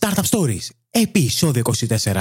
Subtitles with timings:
[0.00, 1.62] Startup Stories, επεισόδιο
[2.02, 2.20] 24.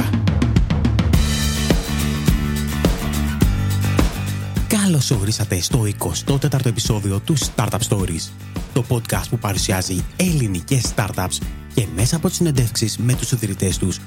[4.67, 5.85] Καλώς ορίσατε στο
[6.27, 8.29] 24ο επεισόδιο του Startup Stories,
[8.73, 11.37] το podcast που παρουσιάζει ελληνικές startups
[11.73, 13.99] και μέσα από τις συνεντεύξεις με τους ιδρυτές τους,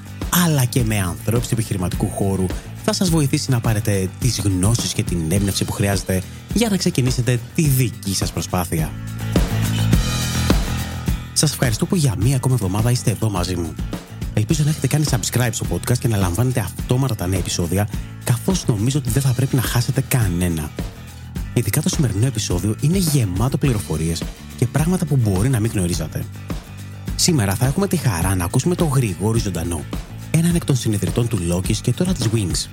[0.45, 2.45] αλλά και με ανθρώπους του επιχειρηματικού χώρου,
[2.83, 6.21] θα σας βοηθήσει να πάρετε τις γνώσεις και την έμπνευση που χρειάζεται
[6.53, 8.91] για να ξεκινήσετε τη δική σας προσπάθεια.
[11.41, 13.75] Σας ευχαριστώ που για μία ακόμα εβδομάδα είστε εδώ μαζί μου.
[14.33, 17.87] Ελπίζω να έχετε κάνει subscribe στο podcast και να λαμβάνετε αυτόματα τα νέα επεισόδια,
[18.23, 20.71] καθώς νομίζω ότι δεν θα πρέπει να χάσετε κανένα.
[21.53, 24.23] Ειδικά το σημερινό επεισόδιο είναι γεμάτο πληροφορίες
[24.57, 26.25] και πράγματα που μπορεί να μην γνωρίζατε.
[27.15, 29.83] Σήμερα θα έχουμε τη χαρά να ακούσουμε τον Γρηγόρη Ζωντανό,
[30.31, 32.69] έναν εκ των συνειδητών του Loki και τώρα της Wings.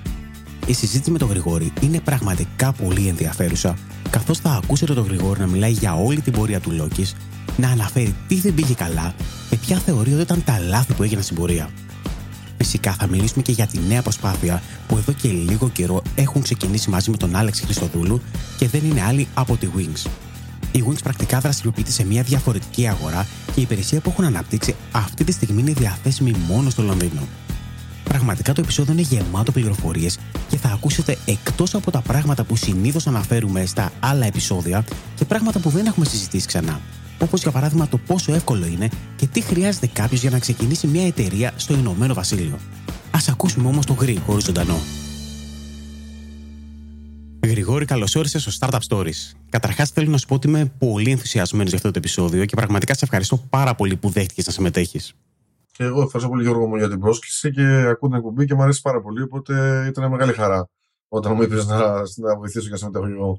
[0.69, 3.77] Η συζήτηση με τον Γρηγόρη είναι πραγματικά πολύ ενδιαφέρουσα,
[4.11, 7.03] καθώς θα ακούσετε τον Γρηγόρη να μιλάει για όλη την πορεία του Loki
[7.57, 9.15] να αναφέρει τι δεν πήγε καλά
[9.51, 11.71] και ποια θεωρεί ότι ήταν τα λάθη που έγιναν στην πορεία.
[12.57, 16.91] Φυσικά θα μιλήσουμε και για τη νέα προσπάθεια που εδώ και λίγο καιρό έχουν ξεκινήσει
[16.91, 18.21] μαζί με τον Άλεξ Χριστοδούλου
[18.59, 20.11] και δεν είναι άλλη από τη Wings.
[20.73, 25.25] Η Wings πρακτικά δραστηριοποιείται σε μια διαφορετική αγορά και η υπηρεσία που έχουν αναπτύξει αυτή
[25.25, 27.23] τη στιγμή είναι διαθέσιμη μόνο στο Λονδίνο.
[28.29, 33.07] Πραγματικά το επεισόδιο είναι γεμάτο πληροφορίες και θα ακούσετε εκτός από τα πράγματα που συνήθως
[33.07, 34.85] αναφέρουμε στα άλλα επεισόδια
[35.15, 36.81] και πράγματα που δεν έχουμε συζητήσει ξανά
[37.19, 41.07] όπως για παράδειγμα το πόσο εύκολο είναι και τι χρειάζεται κάποιος για να ξεκινήσει μια
[41.07, 42.59] εταιρεία στο Ηνωμένο Βασίλειο.
[43.11, 44.79] Α ακούσουμε όμως το Γρηγόρη ζωντανό.
[47.47, 49.33] Γρηγόρη, καλώς όρισες στο Startup Stories.
[49.49, 52.95] Καταρχάς, θέλω να σου πω ότι είμαι πολύ ενθουσιασμένος για αυτό το επεισόδιο και πραγματικά
[52.95, 55.15] σε ευχαριστώ πάρα πολύ που δέχτηκες να συμμετέχεις.
[55.79, 58.63] Και εγώ ευχαριστώ πολύ, Γιώργο μου, για την πρόσκληση και ακούω την εκπομπή και μου
[58.63, 59.23] αρέσει πάρα πολύ.
[59.23, 60.69] Οπότε ήταν μεγάλη χαρά
[61.09, 61.79] όταν μου είπες να,
[62.17, 63.39] να βοηθήσω για να συμμετέχω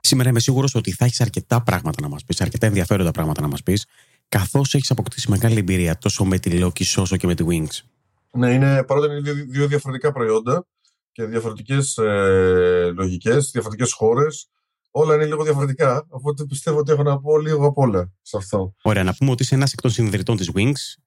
[0.00, 3.48] Σήμερα είμαι σίγουρος ότι θα έχεις αρκετά πράγματα να μας πεις, αρκετά ενδιαφέροντα πράγματα να
[3.48, 3.86] μας πεις,
[4.28, 7.86] καθώς έχεις αποκτήσει μεγάλη εμπειρία τόσο με τη Loki όσο και με τη Wings.
[8.30, 10.66] Ναι, είναι, παρότι είναι δύο διαφορετικά προϊόντα
[11.12, 14.48] και διαφορετικές ε, λογικές, διαφορετικές χώρες,
[14.90, 16.06] όλα είναι λίγο διαφορετικά.
[16.08, 18.74] Οπότε πιστεύω ότι έχω να πω λίγο από όλα σε αυτό.
[18.82, 21.03] Ωραία, να πούμε ότι είσαι ένας εκ των συνδρυτών της Wings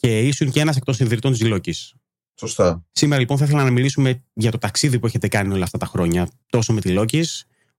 [0.00, 1.72] και ήσουν και ένας εκ των συνδρυτών της Loki.
[2.34, 2.84] Σωστά.
[2.92, 5.86] Σήμερα λοιπόν θα ήθελα να μιλήσουμε για το ταξίδι που έχετε κάνει όλα αυτά τα
[5.86, 7.22] χρόνια, τόσο με τη Loki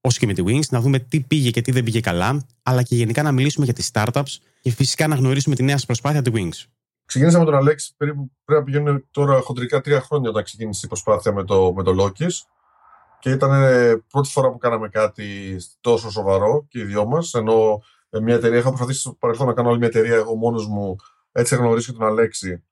[0.01, 2.83] όσο και με τη Wings, να δούμε τι πήγε και τι δεν πήγε καλά, αλλά
[2.83, 6.21] και γενικά να μιλήσουμε για τις startups και φυσικά να γνωρίσουμε τη νέα σας προσπάθεια,
[6.21, 6.65] τη Wings.
[7.05, 10.87] Ξεκίνησα με τον Αλέξη περίπου πρέπει να πηγαίνουν τώρα χοντρικά τρία χρόνια όταν ξεκίνησε η
[10.87, 12.31] προσπάθεια με το, με το Lokis.
[13.19, 17.33] Και ήταν ε, πρώτη φορά που κάναμε κάτι τόσο σοβαρό και οι δυο μας.
[17.33, 20.67] Ενώ ε, μια εταιρεία, είχα προσπαθήσει στο παρελθόν να κάνω άλλη μια εταιρεία εγώ μόνος
[20.67, 20.95] μου.
[21.31, 22.63] Έτσι γνωρίσει και τον Αλέξη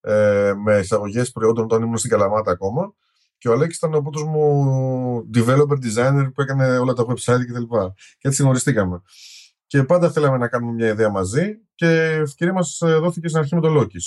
[0.00, 2.94] ε, με εισαγωγές προϊόντων όταν ήμουν στην Καλαμάτα ακόμα.
[3.38, 7.62] Και ο Αλέξης ήταν ο πρώτος μου developer designer που έκανε όλα τα website κτλ.
[7.62, 9.02] Και, και έτσι γνωριστήκαμε.
[9.66, 13.54] Και πάντα θέλαμε να κάνουμε μια ιδέα μαζί και ευκαιρία μας ε, δόθηκε στην αρχή
[13.54, 13.98] με το Loki.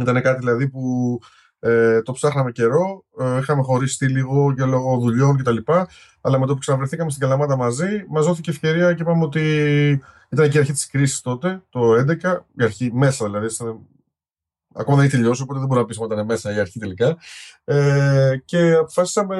[0.00, 1.18] Ήταν κάτι δηλαδή που
[1.60, 5.56] ε, το ψάχναμε καιρό, ε, είχαμε χωρίσει λίγο για λόγω δουλειών κτλ.
[6.20, 9.42] Αλλά με το που ξαναβρεθήκαμε στην Καλαμάτα μαζί, μας δόθηκε ευκαιρία και είπαμε ότι
[10.28, 11.80] ήταν και η αρχή της κρίσης τότε, το
[12.22, 13.48] 2011, η αρχή μέσα δηλαδή,
[14.74, 17.16] Ακόμα δεν έχει τελειώσει, οπότε δεν μπορούμε να πει ότι ήταν μέσα η αρχή τελικά.
[17.64, 19.36] Ε, και αποφάσισαμε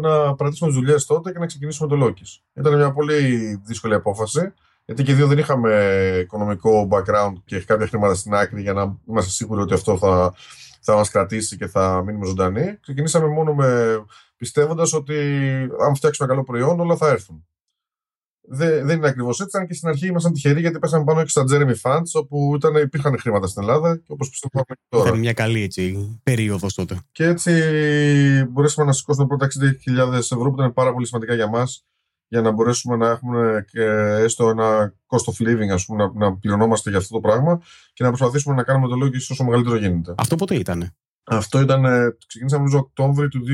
[0.00, 2.40] να παρατήσουμε τις δουλειές τότε και να ξεκινήσουμε το Loki.
[2.54, 4.52] Ήταν μια πολύ δύσκολη απόφαση,
[4.84, 5.74] γιατί και δύο δεν είχαμε
[6.22, 10.34] οικονομικό background και κάποια χρήματα στην άκρη για να είμαστε σίγουροι ότι αυτό θα,
[10.84, 12.78] θα μας κρατήσει και θα μείνουμε ζωντανοί.
[12.80, 14.00] Ξεκινήσαμε μόνο με
[14.36, 15.14] πιστεύοντας ότι
[15.86, 17.46] αν φτιάξουμε καλό προϊόν, όλα θα έρθουν.
[18.48, 19.56] Δεν, δεν είναι ακριβώς έτσι.
[19.56, 22.74] Ήταν και στην αρχή ήμασταν τυχεροί γιατί πέσαμε πάνω και στα Jeremy Funds, όπου ήταν,
[22.74, 25.08] υπήρχαν χρήματα στην Ελλάδα και όπως πιστεύω και τώρα.
[25.08, 27.00] Ήταν μια καλή έτσι, περίοδος τότε.
[27.12, 27.52] Και έτσι
[28.50, 29.48] μπορέσαμε να σηκώσουμε πρώτα
[30.08, 31.86] 60.000 ευρώ, που ήταν πάρα πολύ σημαντικά για μας,
[32.32, 33.82] για να μπορέσουμε να έχουμε και
[34.24, 37.62] έστω ένα cost of living, ας πούμε, να, να πληρωνόμαστε για αυτό το πράγμα
[37.92, 40.14] και να προσπαθήσουμε να κάνουμε το λόγο όσο μεγαλύτερο γίνεται.
[40.16, 40.94] Αυτό πότε ήταν.
[41.24, 41.84] Αυτό ήταν,
[42.26, 43.44] ξεκινήσαμε νομίζω Οκτώβριο του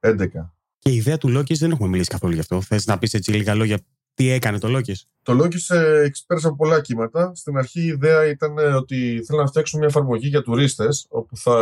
[0.00, 0.26] 2011.
[0.78, 2.60] Και η ιδέα του Λόκης δεν έχουμε μιλήσει καθόλου γι' αυτό.
[2.60, 3.78] Θες να πεις έτσι λίγα λόγια
[4.14, 7.32] τι έκανε το Λόκης; Το Λόκης ε, εξυπέρασε από πολλά κύματα.
[7.34, 11.36] Στην αρχή η ιδέα ήταν ε, ότι θέλουν να φτιάξουν μια εφαρμογή για τουρίστες, όπου
[11.36, 11.52] θα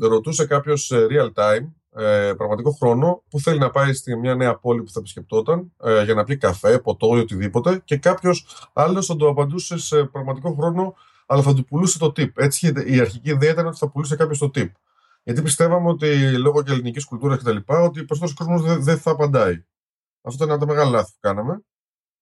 [0.00, 1.66] ρωτούσε κάποιος ε, real time,
[1.96, 6.04] ε, πραγματικό χρόνο, που θέλει να πάει στη μια νέα πόλη που θα επισκεπτόταν ε,
[6.04, 10.54] για να πει καφέ, ποτό ή οτιδήποτε, και κάποιος άλλος θα το απαντούσε σε πραγματικό
[10.54, 10.94] χρόνο,
[11.26, 12.30] αλλά θα του πουλούσε το tip.
[12.34, 14.70] Έτσι η αρχική ιδέα ήταν ότι θα πουλούσε κάποιος το tip.
[15.22, 17.56] Γιατί πιστεύαμε ότι λόγω και ελληνικής κουλτούρας κτλ.
[17.66, 19.64] ότι ο περισσότερος κόσμος δεν, δεν θα απαντάει.
[20.22, 21.62] Αυτό ήταν ένα από τα μεγάλα λάθη που κάναμε.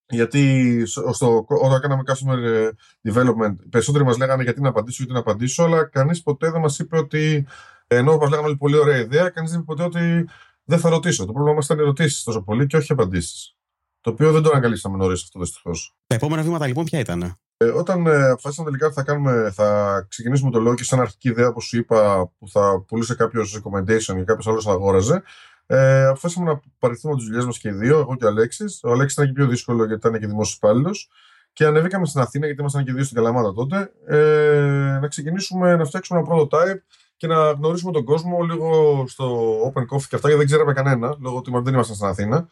[0.09, 2.69] Γιατί στο, όταν κάναμε customer ε,
[3.03, 6.61] development, οι περισσότεροι μας λέγανε γιατί να απαντήσω, γιατί να απαντήσω, αλλά κανείς ποτέ δεν
[6.61, 7.47] μας είπε ότι.
[7.93, 10.29] Ενώ μα λέγανε όλοι πολύ ωραία ιδέα, κανείς δεν είπε ποτέ ότι
[10.65, 11.25] δεν θα ρωτήσω.
[11.25, 13.57] Το πρόβλημα μας ήταν ερωτήσεις τόσο πολύ και όχι απαντήσεις.
[14.01, 15.95] Το οποίο δεν το ανακαλύψαμε νωρίς αυτό δυστυχώς.
[16.07, 17.39] Τα επόμενα βήματα λοιπόν ποια ήταν.
[17.57, 21.29] Ε, όταν ε, αποφάσισαμε τελικά ότι θα, κάνουμε, θα ξεκινήσουμε το λόγο και σαν αρχική
[21.29, 25.23] ιδέα, όπως σου είπα, που θα πουλούσε κάποιος recommendation ή κάποιος άλλος θα αγόραζε,
[25.67, 28.81] ε, αποφάσισαμε να παρηθούμε τις δουλειές μας και οι δύο, εγώ και ο Αλέξης.
[28.83, 31.11] Ο Αλέξης ήταν και πιο δύσκολο γιατί ήταν και δημόσιος υπάλληλος.
[31.53, 35.85] Και ανεβήκαμε στην Αθήνα, γιατί ήμασταν και δύο στην Καλαμάτα τότε, ε, να ξεκινήσουμε να
[35.85, 36.79] φτιάξουμε ένα prototype
[37.21, 41.17] και να γνωρίσουμε τον κόσμο λίγο στο Open Coffee και αυτά, γιατί δεν ξέραμε κανένα,
[41.21, 42.49] λόγω ότι δεν ήμασταν στην Αθήνα.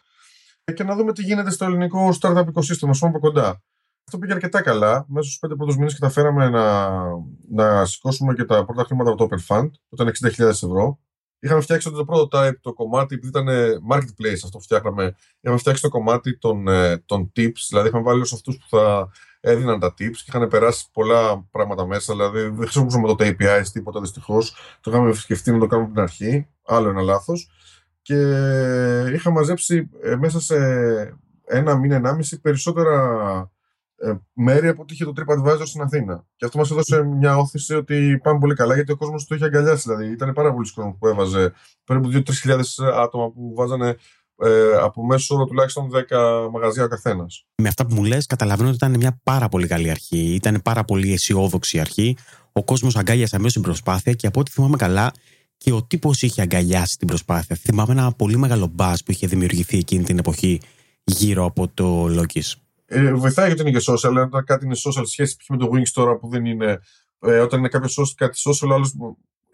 [0.74, 3.62] Και να δούμε τι γίνεται στο ελληνικό startup οικοσύστημα, ας από κοντά.
[4.06, 5.04] Αυτό πήγε αρκετά καλά.
[5.08, 6.90] Μέσα στους πέντε πρώτους μήνες καταφέραμε να,
[7.50, 10.98] να σηκώσουμε και τα πρώτα χρήματα από το Open Fund, που ήταν 60.000 ευρώ.
[11.40, 13.48] Είχαμε φτιάξει το πρώτο type, το κομμάτι, επειδή ήταν
[13.90, 18.16] marketplace αυτό που φτιάχναμε, είχαμε φτιάξει το κομμάτι των, ε, των tips, δηλαδή είχαμε βάλει
[18.16, 22.12] όλους αυτούς που θα έδιναν τα tips και είχαν περάσει πολλά πράγματα μέσα.
[22.12, 24.54] Δηλαδή δεν χρησιμοποιούσαμε το API τίποτα δυστυχώς.
[24.80, 26.48] Το είχαμε σκεφτεί να το κάνουμε από την αρχή.
[26.66, 27.50] Άλλο ένα λάθος.
[28.02, 28.16] Και
[29.14, 30.56] είχα μαζέψει ε, μέσα σε
[31.44, 33.50] ένα μήνα, ενάμιση περισσότερα
[34.00, 36.26] ε, μέρη από ότι είχε το TripAdvisor στην Αθήνα.
[36.36, 39.44] Και αυτό μας έδωσε μια όθηση ότι πάμε πολύ καλά, γιατί ο κόσμος το είχε
[39.44, 39.82] αγκαλιάσει.
[39.86, 41.52] Δηλαδή, ήταν πάρα πολλοί κόσμο που έβαζε
[41.84, 42.60] περίπου 2-3
[42.94, 43.96] άτομα που βάζανε
[44.40, 47.46] ε, από μέσο όρο τουλάχιστον 10 μαγαζιά ο καθένας.
[47.62, 50.34] Με αυτά που μου λες, καταλαβαίνω ότι ήταν μια πάρα πολύ καλή αρχή.
[50.34, 52.16] Ήταν πάρα πολύ αισιόδοξη αρχή.
[52.52, 55.12] Ο κόσμος αγκάλιασε αμέσως την προσπάθεια και από ό,τι θυμάμαι καλά,
[55.58, 57.56] και ο τύπος είχε αγκαλιάσει την προσπάθεια.
[57.56, 60.60] Θυμάμαι ένα πολύ μεγάλο μπα που είχε δημιουργηθεί εκείνη την εποχή
[61.04, 62.40] γύρω από το Loki.
[62.90, 65.88] Ε, βοηθάει γιατί είναι και social, αλλά όταν κάτι είναι social σχέση με το Wings
[65.92, 66.78] τώρα που δεν είναι.
[67.20, 68.94] Ε, όταν είναι κάποιος social, κάτι social, άλλος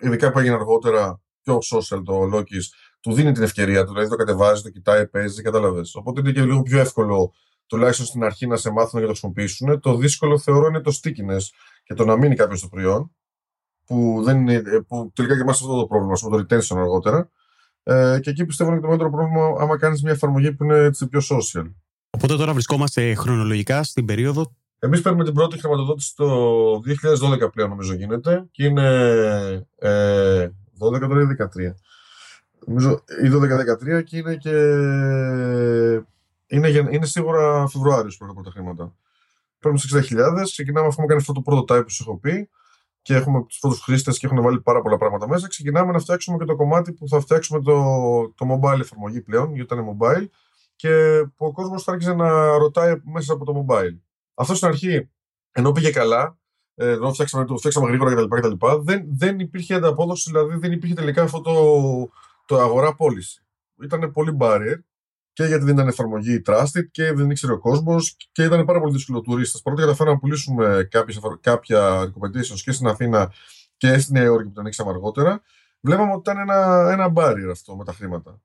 [0.01, 2.59] ειδικά που έγινε αργότερα, πιο social το Loki,
[3.01, 5.95] του δίνει την ευκαιρία του, δηλαδή το κατεβάζει, το κοιτάει, παίζει, κατάλαβες.
[5.95, 7.33] Οπότε είναι και λίγο πιο εύκολο,
[7.67, 9.81] τουλάχιστον στην αρχή, να σε μάθουν να το χρησιμοποιήσουν.
[9.81, 11.43] Το δύσκολο θεωρώ είναι το stickiness
[11.85, 13.15] και το να μείνει κάποιος στο προϊόν,
[13.85, 17.31] που, δεν είναι, ε, που τελικά και εμάς αυτό το πρόβλημα, με το retention αργότερα.
[17.83, 21.09] Ε, και εκεί πιστεύω είναι το μεγαλύτερο πρόβλημα άμα κάνεις μια εφαρμογή που είναι έτσι
[21.09, 21.73] πιο social.
[22.15, 24.55] Οπότε τώρα βρισκόμαστε χρονολογικά στην περίοδο.
[24.79, 26.27] Εμείς παίρνουμε την πρώτη χρηματοδότηση το
[26.75, 28.49] 2012 πλέον, νομίζω γίνεται.
[28.51, 28.89] Και είναι
[29.79, 31.75] ε, 12 τώρα ή 13.
[32.67, 33.29] Νομίζω ή
[33.99, 34.51] 12-13 και είναι και.
[36.47, 38.95] Είναι, είναι σίγουρα Φεβρουάριος που τα πρώτα χρήματα.
[39.59, 42.49] Παίρνουμε στις 60.000, ξεκινάμε αφού έχουμε κάνεις αυτό το πρώτο type που σου έχω πει
[43.03, 45.49] και έχουμε τους πρώτους χρήστες και έχουν βάλει πάρα πολλά πράγματα μέσα.
[45.49, 47.75] Ξεκινάμε να φτιάξουμε και το κομμάτι που θα φτιάξουμε το,
[48.35, 50.27] το mobile εφαρμογή πλέον, γιατί ήταν mobile
[50.85, 53.99] και που ο κόσμος θα άρχισε να ρωτάει μέσα από το mobile.
[54.35, 55.11] Αυτό στην αρχή,
[55.53, 56.39] ενώ πήγε καλά,
[56.75, 58.67] ε, ενώ φτιάξαμε, το φτιάξαμε γρήγορα κτλ.
[58.83, 61.55] Δεν, δεν υπήρχε ανταπόδοση, δηλαδή δεν υπήρχε τελικά αυτό το,
[62.47, 63.45] το αγορά πώληση.
[63.83, 64.79] Ήταν πολύ barrier
[65.33, 68.93] και γιατί δεν ήταν εφαρμογή trusted και δεν ήξερε ο κόσμος και ήταν πάρα πολύ
[68.93, 69.59] δύσκολο τουρίστε.
[69.63, 73.33] Παρότι καταφέραμε να πουλήσουμε κάποιες, κάποια recommendations και στην Αθήνα
[73.77, 75.43] και στη Νέα Υόρκη που τα ανοίξαμε αργότερα,
[75.81, 78.41] βλέπαμε ότι ήταν ένα, ένα barrier αυτό με τα χρήματα.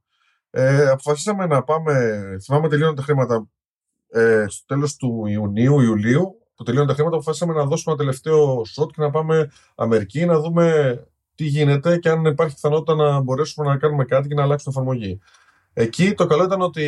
[0.52, 3.48] Ε, αποφασίσαμε να πάμε, θυμάμαι τελείωναν τα χρήματα
[4.10, 8.62] ε, στο τέλος του Ιουνίου, Ιουλίου, που τελείωναν τα χρήματα, αποφασίσαμε να δώσουμε ένα τελευταίο
[8.62, 10.98] shot και να πάμε Αμερική, να δούμε
[11.36, 15.20] τι γίνεται και αν υπάρχει πιθανότητα να μπορέσουμε να κάνουμε κάτι και να αλλάξουμε εφαρμογή.
[15.74, 16.86] Εκεί το καλό ήταν ότι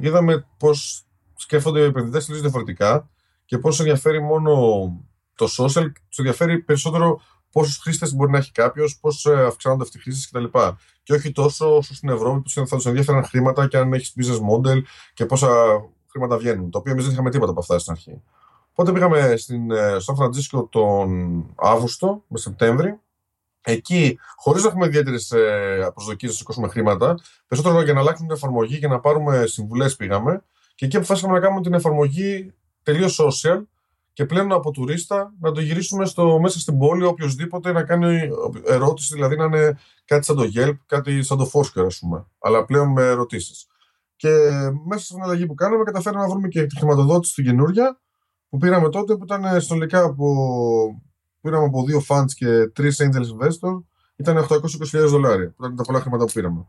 [0.00, 1.04] είδαμε πώς
[1.36, 3.10] σκέφτονται οι επενδυτές τελείως διαφορετικά
[3.44, 4.52] και πώς ενδιαφέρει μόνο
[5.34, 7.20] το social, τους ενδιαφέρει περισσότερο
[7.58, 10.58] πόσους χρήστες μπορεί να έχει κάποιος, πώς ε, αυξάνονται αυτοί οι χρήστες κτλ.
[11.02, 14.36] Και όχι τόσο όσο στην Ευρώπη που θα τους ενδιαφέρουν χρήματα και αν έχεις business
[14.36, 14.82] model
[15.14, 15.48] και πόσα
[16.10, 16.70] χρήματα βγαίνουν.
[16.70, 18.22] Το οποίο εμείς δεν είχαμε τίποτα από αυτά στην αρχή.
[18.70, 22.98] Οπότε πήγαμε στην, ε, στο Φραντζίσκο τον Αύγουστο με Σεπτέμβρη.
[23.60, 25.32] Εκεί, χωρίς να έχουμε ιδιαίτερες
[25.94, 30.42] προσδοκίες να σηκώσουμε χρήματα, περισσότερο για να αλλάξουμε την εφαρμογή και να πάρουμε συμβουλές πήγαμε.
[30.74, 33.62] Και εκεί αποφάσισαμε να κάνουμε την εφαρμογή τελείως social,
[34.18, 38.28] και πλέον από τουρίστα να το γυρίσουμε στο, μέσα στην πόλη οποιοδήποτε να κάνει
[38.66, 42.64] ερώτηση, δηλαδή να είναι κάτι σαν το Yelp, κάτι σαν το Foursquare ας πούμε, αλλά
[42.64, 43.66] πλέον με ερωτήσεις.
[44.16, 44.28] Και
[44.86, 48.00] μέσα στην αλλαγή που κάναμε καταφέραμε να βρούμε και τη χρηματοδότηση του καινούρια
[48.48, 50.26] που πήραμε τότε που ήταν συνολικά από,
[51.40, 53.82] πήραμε από δύο funds και τρεις angel investor
[54.16, 56.66] ήταν 820.000 δολάρια που ήταν τα πολλά χρήματα που πήραμε.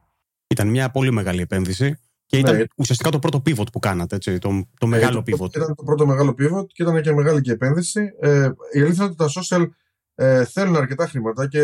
[0.48, 2.00] Ήταν μια πολύ μεγάλη επένδυση.
[2.30, 2.64] Και ήταν ναι.
[2.76, 5.56] ουσιαστικά το πρώτο pivot που κάνατε, έτσι, το, το ε, μεγάλο pivot.
[5.56, 8.14] Ήταν το πρώτο μεγάλο pivot και ήταν και μεγάλη και επένδυση.
[8.20, 9.70] Ε, η αλήθεια είναι ότι τα social
[10.16, 11.64] ε, θέλουν αρκετά χρήματα και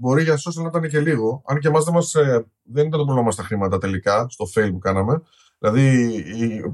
[0.00, 1.42] μπορεί για social να ήταν και λίγο.
[1.46, 4.78] Αν και εμάς δεν, ε, δεν ήταν το πρόβλημα στα χρήματα τελικά, στο fail που
[4.78, 5.22] κάναμε.
[5.58, 6.24] Δηλαδή,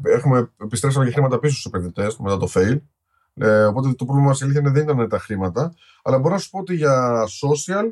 [0.03, 2.81] έχουμε, επιστρέψαμε και χρήματα πίσω στους επενδυτές μετά το fail.
[3.35, 5.75] Ε, οπότε το πρόβλημα μας αλήθεια δεν ήταν τα χρήματα.
[6.03, 7.85] Αλλά μπορώ να σου πω ότι για social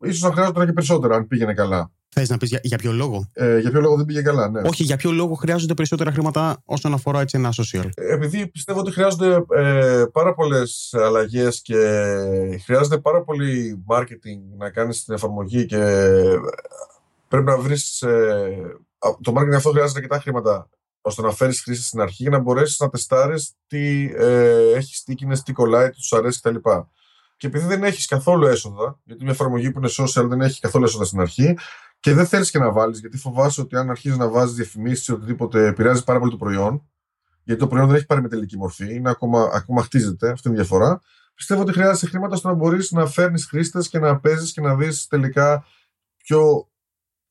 [0.00, 1.90] ίσως να χρειάζονταν και περισσότερα αν πήγαινε καλά.
[2.08, 4.60] Θες να πεις για, για ποιο λόγο; Ε, για ποιο λόγο δεν πήγε καλά, ναι.
[4.68, 8.92] Όχι, για ποιο λόγο χρειάζονται περισσότερα χρήματα όσον αφορά έτσι ένα social; Επειδή πιστεύω ότι
[8.92, 11.74] χρειάζονται ε, πάρα πολλές αλλαγές και
[12.64, 16.12] χρειάζεται πάρα πολύ marketing να κάνεις την εφαρμογή και
[17.28, 18.02] πρέπει να βρεις.
[18.02, 20.68] Ε, το marketing αυτό χρειάζεται αρκετά χρήματα
[21.00, 25.36] ώστε να φέρεις χρήση στην αρχή για να μπορέσεις να τεστάρεις τι ε, έχεις στίκινε,
[25.44, 26.56] τι κολλάει, τι τους αρέσει κτλ.
[27.38, 30.84] Και επειδή δεν έχεις καθόλου έσοδα, γιατί μια εφαρμογή που είναι social δεν έχει καθόλου
[30.84, 31.58] έσοδα στην αρχή,
[32.00, 35.12] και δεν θέλεις και να βάλεις, γιατί φοβάσαι ότι αν αρχίζεις να βάζεις διαφημίσεις ή
[35.12, 36.88] οτιδήποτε επηρεάζει πάρα πολύ το προϊόν,
[37.42, 40.56] γιατί το προϊόν δεν έχει πάρει με τελική μορφή, είναι ακόμα, ακόμα χτίζεται, αυτή είναι
[40.56, 41.00] η διαφορά.
[41.34, 44.76] Πιστεύω ότι χρειάζεται χρήματα ώστε να μπορείς να φέρνεις χρήστες και να παίζεις και να
[44.76, 45.64] δεις τελικά
[46.16, 46.68] ποιο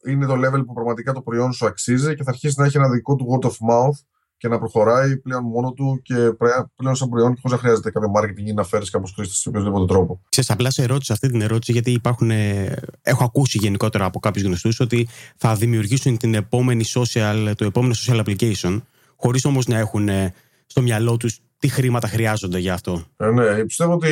[0.06, 2.90] είναι το level που πραγματικά το προϊόν σου αξίζει και θα αρχίσεις να έχει ένα
[2.90, 4.00] δικό του word of mouth
[4.38, 6.16] και να προχωράει πλέον μόνο του και
[6.76, 9.50] πλέον σαν προϊόν και χωρίς να χρειάζεται κάποιο marketing ή να φέρεις κάποιους χρήστες σε
[9.50, 10.22] οποιοδήποτε τρόπο.
[10.30, 12.32] Ξέρεις, απλά σε ερώτηση αυτή την ερώτηση, γιατί υπάρχουν.
[12.32, 17.94] Ε, έχω ακούσει γενικότερα από κάποιους γνωστούς ότι θα δημιουργήσουν την επόμενη social, το επόμενο
[17.98, 18.82] social application,
[19.16, 20.34] χωρίς όμως να έχουν ε,
[20.66, 23.04] στο μυαλό τους τι χρήματα χρειάζονται για αυτό.
[23.18, 24.08] Ε, ναι, πιστεύω ότι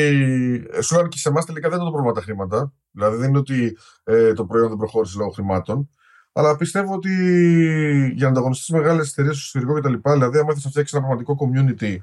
[0.71, 2.73] ε, σου και σε εμάς τελικά δεν είναι το πρόβλημα τα χρήματα.
[2.91, 5.89] Δηλαδή δεν είναι ότι ε, το προϊόν δεν προχώρησε λόγω χρημάτων.
[6.37, 7.11] Αλλά πιστεύω ότι
[8.15, 10.11] για να ανταγωνιστείς μεγάλες εταιρείες στο εσωτερικό κτλ.
[10.11, 11.97] Δηλαδή, αν ήθελε να φτιάξεις ένα πραγματικό community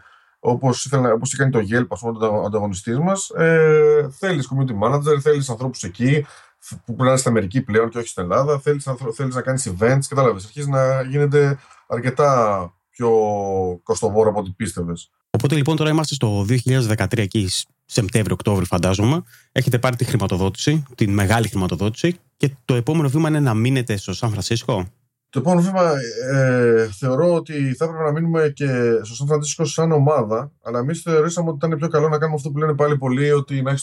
[0.45, 0.87] όπως
[1.25, 5.83] είχε κάνει το Yelp, ας πούμε, ο ανταγωνιστής μας, ε, θέλεις community manager, θέλεις ανθρώπους
[5.83, 6.27] εκεί
[6.67, 8.59] που πρέπει να στην Αμερική πλέον και όχι στην Ελλάδα.
[8.59, 10.45] Θέλεις θέλεις να κάνεις events, κατάλαβες.
[10.45, 13.11] Αρχίζεις να γίνεται αρκετά πιο
[13.83, 15.11] κοστοβόρο από ό,τι πίστευες.
[15.35, 17.49] Οπότε λοιπόν τώρα είμαστε στο 2013 εκεί,
[17.85, 19.23] Σεπτέμβριο-Οκτώβριο φαντάζομαι.
[19.53, 24.15] Έχετε πάρει τη χρηματοδότηση, τη μεγάλη χρηματοδότηση και το επόμενο βήμα είναι να μείνετε στο
[24.15, 24.87] Σαν Φρανσίσκο;
[25.31, 25.93] Το επόμενο βήμα
[26.33, 28.67] ε, θεωρώ ότι θα έπρεπε να μείνουμε και
[29.03, 32.51] στο Σαν Φρανσίσκο σαν ομάδα, αλλά εμείς θεωρήσαμε ότι ήταν πιο καλό να κάνουμε αυτό
[32.51, 33.83] που λένε πάλι πολλοί, ότι να έχεις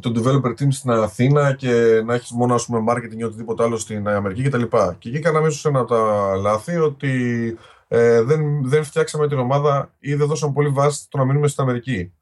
[0.00, 3.62] το, το developer team στην Αθήνα και να έχεις μόνο ας πούμε, marketing ή οτιδήποτε
[3.62, 4.62] άλλο στην Αμερική κτλ.
[4.62, 7.12] Και, και εκεί κάναμε ίσως ένα από τα λάθη ότι
[7.88, 11.62] ε, δεν, δεν φτιάξαμε την ομάδα ή δεν δώσαμε πολύ βάση στο να μείνουμε στην
[11.62, 12.12] Αμερική.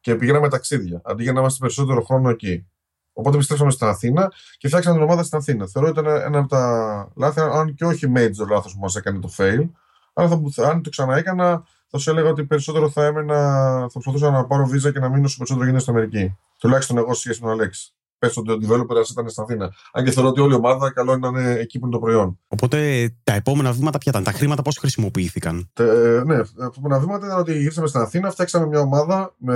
[0.00, 2.66] Και πηγαίναμε ταξίδια, αντί για να είμαστε περισσότερο χρόνο εκεί.
[3.12, 5.66] Οπότε επιστρέψαμε στην Αθήνα και φτιάξαμε την ομάδα στην Αθήνα.
[5.66, 9.18] Θεωρώ ότι ήταν ένα από τα λάθη, αν και όχι major λάθος που μας έκανε
[9.18, 9.68] το fail.
[10.12, 13.34] Αλλά θα, αν το ξανά έκανα, θα σου έλεγα ότι περισσότερο θα έμενα,
[13.80, 16.36] θα προσπαθούσα να πάρω βίζα και να μείνω όσο περισσότερο γίνεται στην Αμερική.
[16.58, 19.72] Τουλάχιστον εγώ σχέση με τον Αλέξη πες ότι ο developer ήταν στην Αθήνα.
[19.92, 22.00] Αν και θεωρώ ότι όλη η ομάδα καλό είναι να είναι εκεί που είναι το
[22.00, 22.38] προϊόν.
[22.48, 25.84] Οπότε τα επόμενα βήματα ποια ήταν, τα χρήματα πώς χρησιμοποιήθηκαν; Τε,
[26.24, 29.54] ναι, τα επόμενα βήματα ήταν ότι ήρθαμε στην Αθήνα, φτιάξαμε μια ομάδα με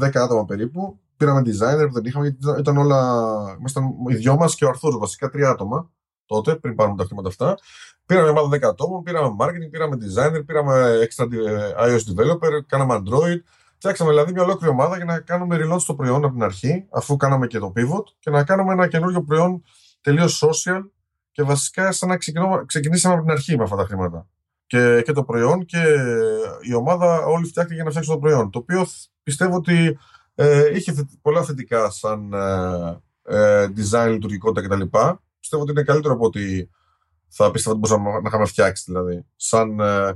[0.00, 0.98] 10 άτομα περίπου.
[1.16, 2.98] Πήραμε designer που δεν είχαμε, γιατί ήταν όλα.
[3.58, 5.90] Ήμασταν οι δυο μας και ο Αρθούρος, βασικά τρία άτομα
[6.26, 7.58] τότε, πριν πάρουμε τα χρήματα αυτά.
[8.06, 11.24] Πήραμε μια ομάδα 10 ατόμων, πήραμε marketing, πήραμε designer, πήραμε extra
[11.86, 13.38] iOS developer, κάναμε Android,
[13.84, 17.16] Φτιάξαμε δηλαδή μια ολόκληρη ομάδα για να κάνουμε relaunch στο προϊόν από την αρχή, αφού
[17.16, 19.62] κάναμε και το pivot, και να κάνουμε ένα καινούριο προϊόν
[20.00, 20.80] τελείως social
[21.30, 22.16] και βασικά σαν να
[22.66, 24.28] ξεκινήσαμε από την αρχή με αυτά τα χρήματα.
[24.66, 25.82] Και, και το προϊόν και
[26.60, 28.50] η ομάδα όλη φτιάχτηκε για να φτιάξει το προϊόν.
[28.50, 28.86] Το οποίο
[29.22, 29.98] πιστεύω ότι
[30.34, 34.98] ε, είχε πολλά θετικά σαν ε, ε, design, λειτουργικότητα κτλ.
[35.40, 36.70] Πιστεύω ότι είναι καλύτερο από ότι
[37.28, 38.84] θα πίστευα ότι μπορούσαμε να είχαμε φτιάξει.
[38.86, 40.14] Δηλαδή, σαν ε,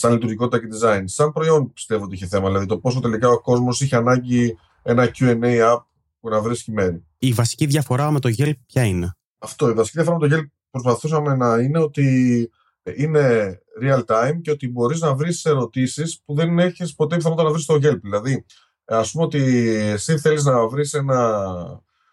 [0.00, 1.02] σαν λειτουργικότητα και design.
[1.04, 2.46] Σαν προϊόν πιστεύω ότι είχε θέμα.
[2.46, 5.82] Δηλαδή το πόσο τελικά ο κόσμος είχε ανάγκη ένα QA app
[6.20, 7.04] που να βρίσκει μέρη.
[7.18, 9.68] Η βασική διαφορά με το Yelp ποια είναι; Αυτό.
[9.68, 12.50] Η βασική διαφορά με το Yelp προσπαθούσαμε να είναι ότι
[12.96, 17.52] είναι real time και ότι μπορείς να βρεις ερωτήσεις που δεν έχεις ποτέ πιθανότητα να
[17.52, 18.00] βρεις στο Yelp.
[18.00, 18.44] Δηλαδή,
[18.84, 21.44] ας πούμε ότι εσύ θέλεις να βρεις ένα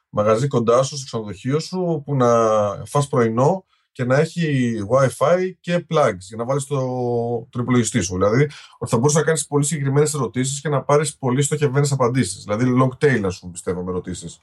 [0.09, 2.29] μαγαζί κοντά σου, στο ξενοδοχείο σου, που να
[2.85, 3.65] φας πρωινό
[3.97, 6.77] και να έχει Wi-Fi και plugs για να βάλεις το,
[7.49, 8.13] τον υπολογιστή σου.
[8.13, 12.43] Δηλαδή, ότι θα μπορούσες να κάνεις πολύ συγκεκριμένες ερωτήσεις και να πάρεις πολύ στοχευμένες απαντήσεις.
[12.43, 14.39] Δηλαδή, long tail, ας πούμε, πιστεύω, με ερωτήσεις.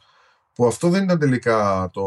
[0.52, 2.02] Που αυτό δεν ήταν τελικά το,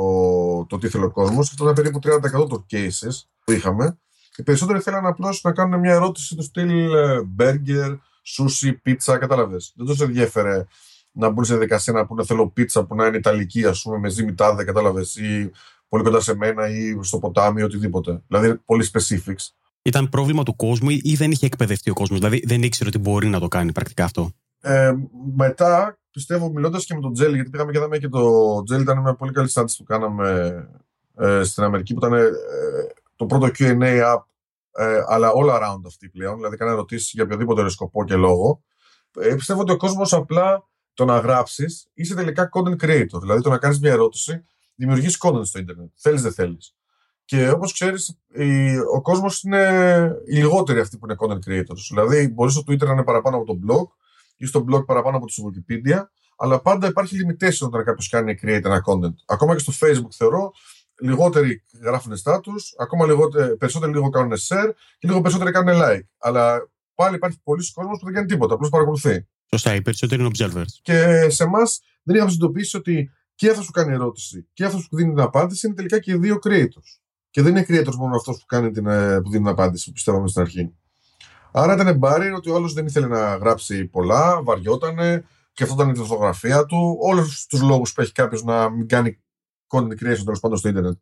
[0.65, 1.49] το τι θέλει ο κόσμος.
[1.49, 1.99] Αυτό ήταν περίπου
[2.43, 3.97] 30% των cases που είχαμε.
[4.35, 7.97] Οι περισσότεροι θέλαν απλώς να κάνουν μια ερώτηση του στυλ ε, burger,
[8.37, 9.73] sushi, pizza, κατάλαβες.
[9.75, 10.65] Δεν τους ενδιαφέρε
[11.11, 14.09] να μπουν σε διαδικασία να πούνε θέλω πίτσα που να είναι ιταλική, ας πούμε, με
[14.09, 15.51] ζυμητάδε, κατάλαβες, ή
[15.87, 18.21] πολύ κοντά σε μένα ή στο ποτάμι, οτιδήποτε.
[18.27, 19.47] Δηλαδή πολύ specifics.
[19.81, 23.27] Ήταν πρόβλημα του κόσμου ή δεν είχε εκπαιδευτεί ο κόσμος, δηλαδή δεν ήξερε ότι μπορεί
[23.27, 24.93] να το κάνει πρακτικά αυτό; Ε,
[25.35, 29.01] μετά, πιστεύω, μιλώντας και με τον Τζέλι, γιατί πήγαμε και είδαμε και το Τζέλι ήταν
[29.01, 30.53] μια πολύ καλή συνάντηση που κάναμε
[31.17, 32.29] ε, στην Αμερική, που ήταν ε,
[33.15, 34.21] το πρώτο QA app,
[34.71, 36.35] ε, αλλά all around αυτή πλέον.
[36.35, 38.63] Δηλαδή, κάνανε ερωτήσεις για οποιοδήποτε σκοπό και λόγο.
[39.19, 43.19] Ε, πιστεύω ότι ο κόσμος απλά το να γράψεις είσαι τελικά content creator.
[43.21, 44.43] Δηλαδή, το να κάνεις μια ερώτηση
[44.77, 45.89] δημιουργείς content στο Ιντερνετ.
[45.95, 46.75] Θέλεις, δεν θέλεις.
[47.25, 48.19] Και όπως ξέρεις,
[48.95, 49.61] ο κόσμος είναι
[50.27, 51.81] οι λιγότεροι αυτοί που είναι content creators.
[51.89, 53.85] Δηλαδή, μπορεί στο Twitter να είναι παραπάνω από το blog
[54.37, 56.01] ή στο blog παραπάνω από τη Wikipedia,
[56.37, 59.15] αλλά πάντα υπάρχει limitation όταν κάποιος κάνει create ένα content.
[59.25, 60.51] Ακόμα και στο Facebook θεωρώ,
[61.01, 66.07] λιγότεροι γράφουν status, ακόμα λιγότεροι, περισσότεροι λίγο κάνουν share και λίγο περισσότεροι κάνουν like.
[66.17, 69.27] Αλλά πάλι υπάρχει πολλοί κόσμος που δεν κάνει τίποτα, απλώς παρακολουθεί.
[69.49, 70.79] Σωστά, οι περισσότεροι είναι observers.
[70.81, 74.95] Και σε εμάς δεν είχαμε συνειδητοποιήσει ότι και αυτό που κάνει ερώτηση και αυτό που
[74.95, 76.99] δίνει την απάντηση είναι τελικά και οι δύο creators.
[77.29, 79.91] Και δεν είναι creator μόνο αυτός που, κάνει την, ε, που δίνει την απάντηση που
[79.91, 80.75] πιστεύαμε στην αρχή.
[81.51, 85.89] Άρα ήταν μπάρι ότι ο άλλος δεν ήθελε να γράψει πολλά, βαριότανε, και αυτό ήταν
[85.89, 86.97] η φωτογραφία του.
[87.01, 89.19] Όλους τους λόγους που έχει κάποιος να μην κάνει
[89.67, 90.97] content creation τέλος πάντων στο Ιντερνετ.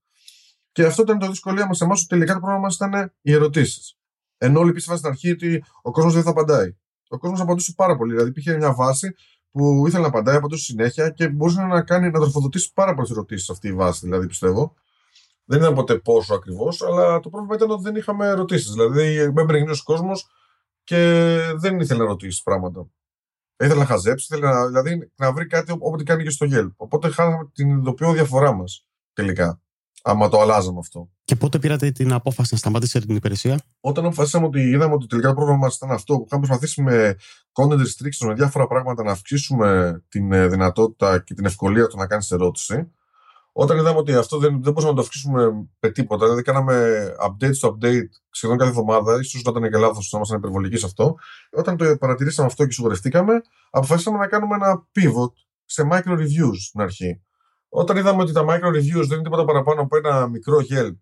[0.72, 3.98] Και αυτό ήταν το δυσκολία μας εμάς, ότι τελικά το πρόβλημα μας ήταν οι ερωτήσεις.
[4.38, 6.76] Ενώ όλοι πίστευαν στην αρχή ότι ο κόσμος δεν θα απαντάει.
[7.08, 8.12] Ο κόσμος απαντούσε πάρα πολύ.
[8.12, 9.16] Δηλαδή υπήρχε μια βάση
[9.56, 13.50] που ήθελε να απαντάει, απαντούσε συνέχεια και μπορούσε να, κάνει, να τροφοδοτήσει πάρα πολλές ερωτήσεις
[13.50, 14.74] αυτή η βάση, δηλαδή πιστεύω.
[15.46, 18.72] Δεν ήταν ποτέ πόσο ακριβώς, αλλά το πρόβλημα ήταν ότι δεν είχαμε ερωτήσεις.
[18.72, 20.28] Δηλαδή, έμπαινε ο κόσμος
[20.84, 20.98] και
[21.56, 22.88] δεν ήθελε να ρωτήσει πράγματα.
[23.64, 26.72] Ήθελε να χαζέψει, ήθελε να, δηλαδή, να βρει κάτι όποτε κάνει και στο Yelp.
[26.76, 29.62] Οπότε χάσαμε την ειδοποιώ διαφορά μας τελικά.
[30.08, 31.10] Άμα το αλλάζαμε αυτό.
[31.24, 35.28] Και πότε πήρατε την απόφαση να σταματήσετε την υπηρεσία, Όταν αποφασίσαμε ότι είδαμε ότι τελικά
[35.28, 37.16] το πρόβλημα μας ήταν αυτό, που είχαμε προσπαθήσει με
[37.54, 42.08] content restrictions, με διάφορα πράγματα να αυξήσουμε την ε, δυνατότητα και την ευκολία του να
[42.08, 42.92] κάνεις ερώτηση,
[43.52, 47.56] όταν είδαμε ότι αυτό δεν, δεν μπορούσαμε να το αυξήσουμε με τίποτα, δηλαδή κάναμε update
[47.56, 51.16] στο update σχεδόν κάθε εβδομάδα, ίσως να ήταν και λάθος, να ήμασταν υπερβολικοί σε αυτό.
[51.52, 55.34] Όταν το παρατηρήσαμε αυτό και σιγουρευτήκαμε, αποφασίσαμε να κάνουμε ένα pivot
[55.66, 57.22] σε micro reviews στην αρχή.
[57.70, 60.96] Όταν είδαμε ότι τα micro reviews δεν είναι τίποτα παραπάνω από ένα μικρό Yelp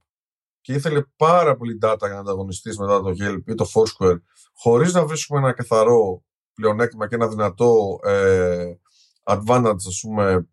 [0.61, 4.17] και ήθελε πάρα πολύ data για να ανταγωνιστείς μετά το Yelp ή το Foursquare,
[4.53, 8.73] χωρίς να βρίσκουμε ένα καθαρό πλεονέκτημα και ένα δυνατό ε,
[9.23, 10.47] advantage ας πούμε,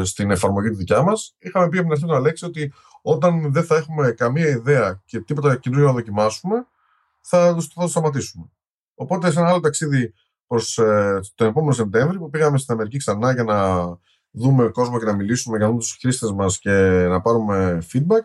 [0.00, 3.52] ε, στην εφαρμογή τη δικιά μας, είχαμε πει από την αρχή τον Αλέξη ότι όταν
[3.52, 6.66] δεν θα έχουμε καμία ιδέα και τίποτα καινούριο να δοκιμάσουμε,
[7.20, 8.50] θα το, θα το σταματήσουμε.
[8.94, 10.14] Οπότε σε ένα άλλο ταξίδι
[10.46, 13.86] προς ε, τον επόμενο Σεπτέμβριο που πήγαμε στην Αμερική ξανά για να
[14.34, 16.70] δούμε κόσμο και να μιλήσουμε για να δούμε τους χρήστες μας και
[17.08, 18.22] να πάρουμε feedback,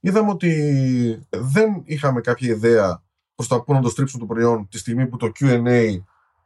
[0.00, 3.02] είδαμε ότι δεν είχαμε κάποια ιδέα
[3.34, 5.96] προς τα πού να το στρίψουν το προϊόν τη στιγμή που το QA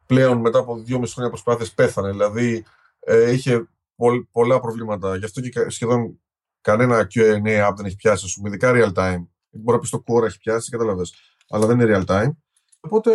[0.06, 2.10] πλέον μετά από δύο μισή χρόνια προσπάθειες πέθανε.
[2.10, 2.64] Δηλαδή
[3.00, 3.68] ε, είχε
[4.32, 5.16] πολλά προβλήματα.
[5.16, 6.20] Γι' αυτό και σχεδόν
[6.60, 9.26] κανένα QA app δεν έχει πιάσει, ας πούμε, ειδικά real time.
[9.50, 11.14] Μπορεί να πεις το core έχει πιάσει, κατάλαβες.
[11.48, 12.30] Αλλά δεν είναι real time.
[12.80, 13.12] Οπότε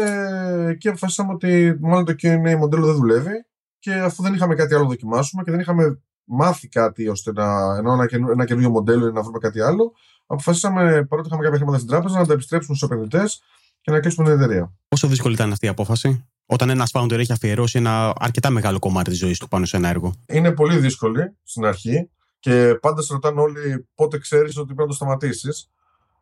[0.70, 3.46] εκεί αποφασίσαμε ότι μάλλον το QA μοντέλο δεν δουλεύει
[3.88, 7.75] και αφού δεν είχαμε κάτι άλλο να δοκιμάσουμε και δεν είχαμε μάθει κάτι ώστε να
[7.77, 9.93] ενώ ένα, καινούριο, ένα καινούριο μοντέλο ή να βρούμε κάτι άλλο,
[10.26, 13.41] αποφασίσαμε παρότι είχαμε κάποια χρήματα στην τράπεζα να τα επιστρέψουμε στους επενδυτές
[13.82, 14.73] και να κλείσουμε την εταιρεία.
[14.88, 19.10] Πόσο δύσκολη ήταν αυτή η απόφαση, όταν ένας founder έχει αφιερώσει ένα αρκετά μεγάλο κομμάτι
[19.10, 23.13] της ζωής του πάνω σε ένα έργο; Είναι πολύ δύσκολη στην αρχή και πάντα σε
[23.13, 25.69] ρωτάνε όλοι πότε ξέρεις ότι πρέπει να το σταματήσεις.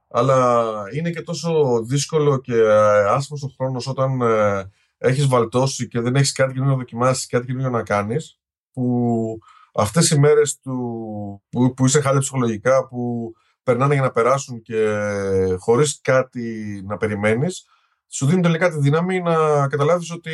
[0.10, 6.00] Αλλά είναι και τόσο δύσκολο και ε, άσχημο ο χρόνος όταν ε, έχεις βαλτώσει και
[6.00, 8.40] δεν έχεις κάτι καινούργιο να δοκιμάσεις, κάτι καινούργιο να κάνεις,
[8.72, 9.38] που
[9.74, 13.32] αυτές οι μέρες που, που είσαι χάλια ψυχολογικά, που
[13.64, 14.98] περνάνε για να περάσουν και
[15.60, 17.66] χωρίς κάτι να περιμένεις,
[18.08, 20.34] σου δίνουν τελικά τη δύναμη να καταλάβεις ότι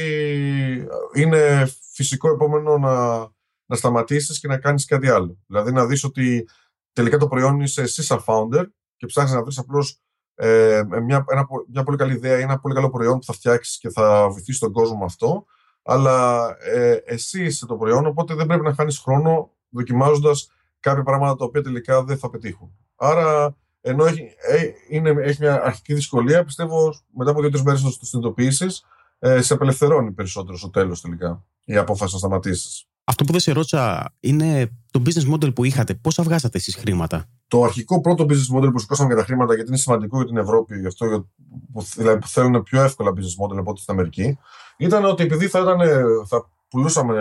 [1.13, 3.19] είναι φυσικό επόμενο να,
[3.65, 5.37] να σταματήσεις και να κάνεις κάτι άλλο.
[5.47, 6.47] Δηλαδή να δεις ότι
[6.93, 10.01] τελικά το προϊόν είσαι εσύ σαν founder και ψάχνεις να βρεις απλώς
[10.35, 11.25] ε, μια,
[11.71, 14.59] μια πολύ καλή ιδέα ή ένα πολύ καλό προϊόν που θα φτιάξεις και θα βοηθήσει
[14.59, 15.45] τον κόσμο με αυτό.
[15.83, 21.35] Αλλά ε, εσύ είσαι το προϊόν, οπότε δεν πρέπει να χάνεις χρόνο δοκιμάζοντας κάποια πράγματα
[21.35, 22.71] τα οποία τελικά δεν θα πετύχουν.
[22.95, 27.89] Άρα, ενώ έχει, ε, είναι, έχει μια αρχική δυσκολία, πιστεύω μετά από δύο-τρεις μέρες να
[27.89, 28.85] το συνειδητοποιήσεις,
[29.19, 32.85] ε, σε απελευθερώνει περισσότερο στο τέλος τελικά η απόφαση να σταματήσεις.
[33.03, 35.93] Αυτό που δεν σε ρώτησα είναι το business model που είχατε.
[35.93, 39.69] Πώ βγάζατε εσείς χρήματα; Το αρχικό πρώτο business model που σηκώσαμε για τα χρήματα, γιατί
[39.69, 41.27] είναι σημαντικό για την Ευρώπη, γι' αυτό
[41.73, 44.37] που, δηλαδή, που θέλουν πιο εύκολα business model από ό,τι στην Αμερική,
[44.77, 45.79] ήταν ότι επειδή θα, ήταν,
[46.27, 47.15] θα πουλούσαμε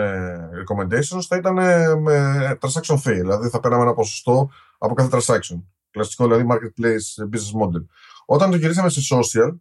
[0.61, 1.53] recommendations, θα ήταν
[2.01, 3.19] με transaction fee.
[3.19, 5.61] Δηλαδή θα παίρναμε ένα ποσοστό από κάθε transaction.
[5.91, 7.85] Κλασικό δηλαδή marketplace business model.
[8.25, 9.55] Όταν το γυρίσαμε σε social,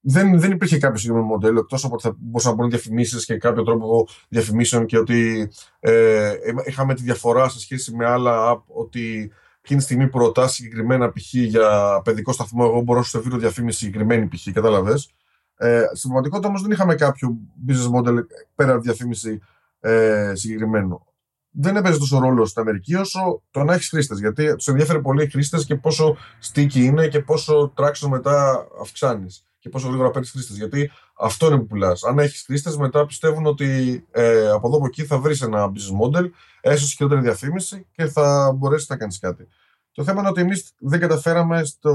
[0.00, 3.36] δεν, δεν υπήρχε κάποιο συγκεκριμένο μοντέλο εκτός από ότι θα μπορούσαν να μπουν διαφημίσεις και
[3.36, 9.32] κάποιο τρόπο διαφημίσεων και ότι ε, είχαμε τη διαφορά σε σχέση με άλλα app ότι
[9.62, 11.32] εκείνη τη στιγμή που ρωτάς συγκεκριμένα π.χ.
[11.32, 14.52] για παιδικό σταθμό, εγώ μπορώ να σου βρω διαφήμιση συγκεκριμένη π.χ.
[14.52, 15.10] Κατάλαβες.
[15.56, 17.36] Ε, στην πραγματικότητα όμως δεν είχαμε κάποιο
[17.68, 18.14] business model
[18.54, 19.40] πέρα από διαφήμιση
[19.80, 21.06] ε, συγκεκριμένο.
[21.50, 24.18] Δεν έπαιζε τόσο ρόλο στην Αμερική όσο το να έχεις χρήστες.
[24.18, 26.16] Γιατί τους ενδιαφέρει πολύ οι χρήστες και πόσο
[26.52, 30.56] sticky είναι και πόσο traction μετά αυξάνεις και πόσο γρήγορα παίρνεις χρήστες.
[30.56, 30.90] Γιατί
[31.22, 32.02] αυτό είναι που πουλάς.
[32.02, 36.06] Αν έχεις χρήστε, μετά πιστεύουν ότι ε, από εδώ από εκεί θα βρεις ένα business
[36.06, 36.30] model,
[36.60, 39.46] έστω χειρότερη διαφήμιση και θα μπορέσεις να κάνεις κάτι.
[39.92, 41.90] Το θέμα είναι ότι εμείς δεν καταφέραμε στο,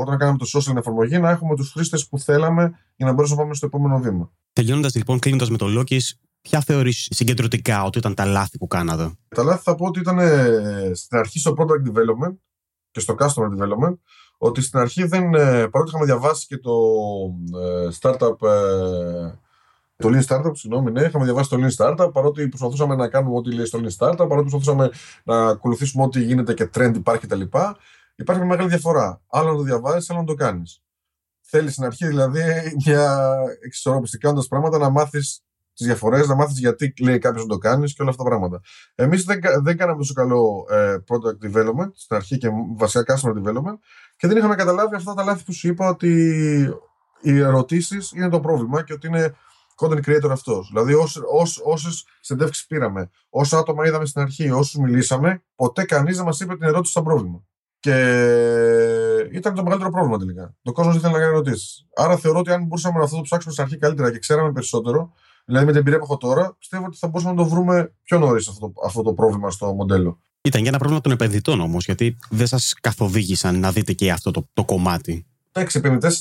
[0.00, 3.42] όταν κάναμε το social εφαρμογή να έχουμε τους χρήστες που θέλαμε για να μπορέσουμε να
[3.42, 4.32] πάμε στο επόμενο βήμα.
[4.52, 5.98] Τελειώνοντας λοιπόν, κλείνοντας με το Loki,
[6.40, 10.18] ποια θεωρείς συγκεντρωτικά ότι ήταν τα λάθη που κάνατε; Τα λάθη θα πω ότι ήταν
[10.18, 12.36] ε, στην αρχή στο product development
[12.90, 13.94] και στο customer development
[14.44, 16.72] ότι στην αρχή δεν, ε, παρότι είχαμε διαβάσει και το
[17.60, 19.32] ε, startup ε,
[19.96, 23.54] το Lean Startup, συγγνώμη, ναι, είχαμε διαβάσει το Lean Startup, παρότι προσπαθούσαμε να κάνουμε ό,τι
[23.54, 24.90] λέει στο Lean Startup, παρότι προσπαθούσαμε
[25.24, 27.40] να ακολουθήσουμε ό,τι γίνεται και trend υπάρχει κτλ.
[28.14, 29.20] Υπάρχει μια μεγάλη διαφορά.
[29.26, 30.82] Άλλο να το διαβάζει, άλλο να το κάνεις.
[31.40, 32.42] Θέλεις στην αρχή δηλαδή
[32.84, 35.42] μια εξισορρόπηση κάνοντα πράγματα να μάθεις
[35.74, 38.60] τις διαφορές, να μάθεις γιατί λέει κάποιος να το κάνεις και όλα αυτά τα πράγματα.
[38.94, 43.78] Εμείς δεν, δεν κάναμε τόσο καλό ε, product development στην αρχή και βασικά customer development
[44.16, 46.12] και δεν είχαμε καταλάβει αυτά τα λάθη που σου είπα ότι
[47.20, 49.34] οι ερωτήσεις είναι το πρόβλημα και ότι είναι
[49.76, 50.68] content creator αυτός.
[50.68, 50.94] Δηλαδή,
[51.64, 56.54] όσες συνεντεύξεις πήραμε, όσα άτομα είδαμε στην αρχή, όσους μιλήσαμε, ποτέ κανείς δεν μας είπε
[56.54, 57.44] την ερώτηση σαν πρόβλημα.
[57.80, 57.94] Και
[59.32, 60.54] ήταν το μεγαλύτερο πρόβλημα τελικά.
[60.62, 61.86] Το κόσμος ήθελε να κάνει ερωτήσεις.
[61.96, 65.12] Άρα θεωρώ ότι αν μπορούσαμε να αυτό το ψάξουμε στην αρχή καλύτερα και ξέραμε περισσότερο,
[65.44, 68.18] δηλαδή με την εμπειρία που έχω τώρα, πιστεύω ότι θα μπορούσαμε να το βρούμε πιο
[68.18, 70.20] νωρίς αυτό, αυτό το πρόβλημα στο μοντέλο.
[70.42, 74.30] Ήταν για ένα πρόβλημα των επενδυτών όμως, γιατί δεν σας καθοδήγησαν να δείτε και αυτό
[74.30, 75.26] το, το κομμάτι.
[75.52, 76.14] Εντάξει, οι επενδυτές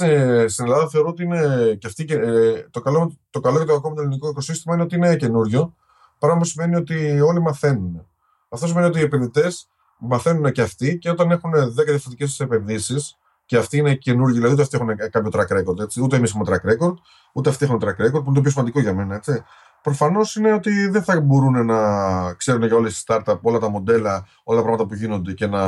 [0.54, 2.06] στην Ελλάδα θεωρώ ότι είναι και αυτοί.
[2.10, 5.16] Ε, το, καλό, το καλό και το κακό με το ελληνικό οικοσύστημα είναι ότι είναι
[5.16, 5.76] καινούριο.
[6.20, 8.06] Πράγμα που σημαίνει ότι όλοι μαθαίνουν.
[8.50, 13.18] Αυτό σημαίνει ότι οι επενδυτές μαθαίνουν και αυτοί και όταν έχουν 10 διαφορετικές επενδύσεις
[13.52, 16.46] και αυτοί είναι καινούργοι, δηλαδή ούτε αυτοί έχουν κάποιο track record, έτσι, ούτε εμείς έχουμε
[16.48, 16.94] track record,
[17.34, 19.16] ούτε αυτοί έχουν track record, που είναι το πιο σημαντικό για μένα.
[19.16, 19.44] Έτσι.
[19.82, 24.28] Προφανώς είναι ότι δεν θα μπορούν να ξέρουν για όλες τις startup, όλα τα μοντέλα,
[24.44, 25.66] όλα τα πράγματα που γίνονται και να,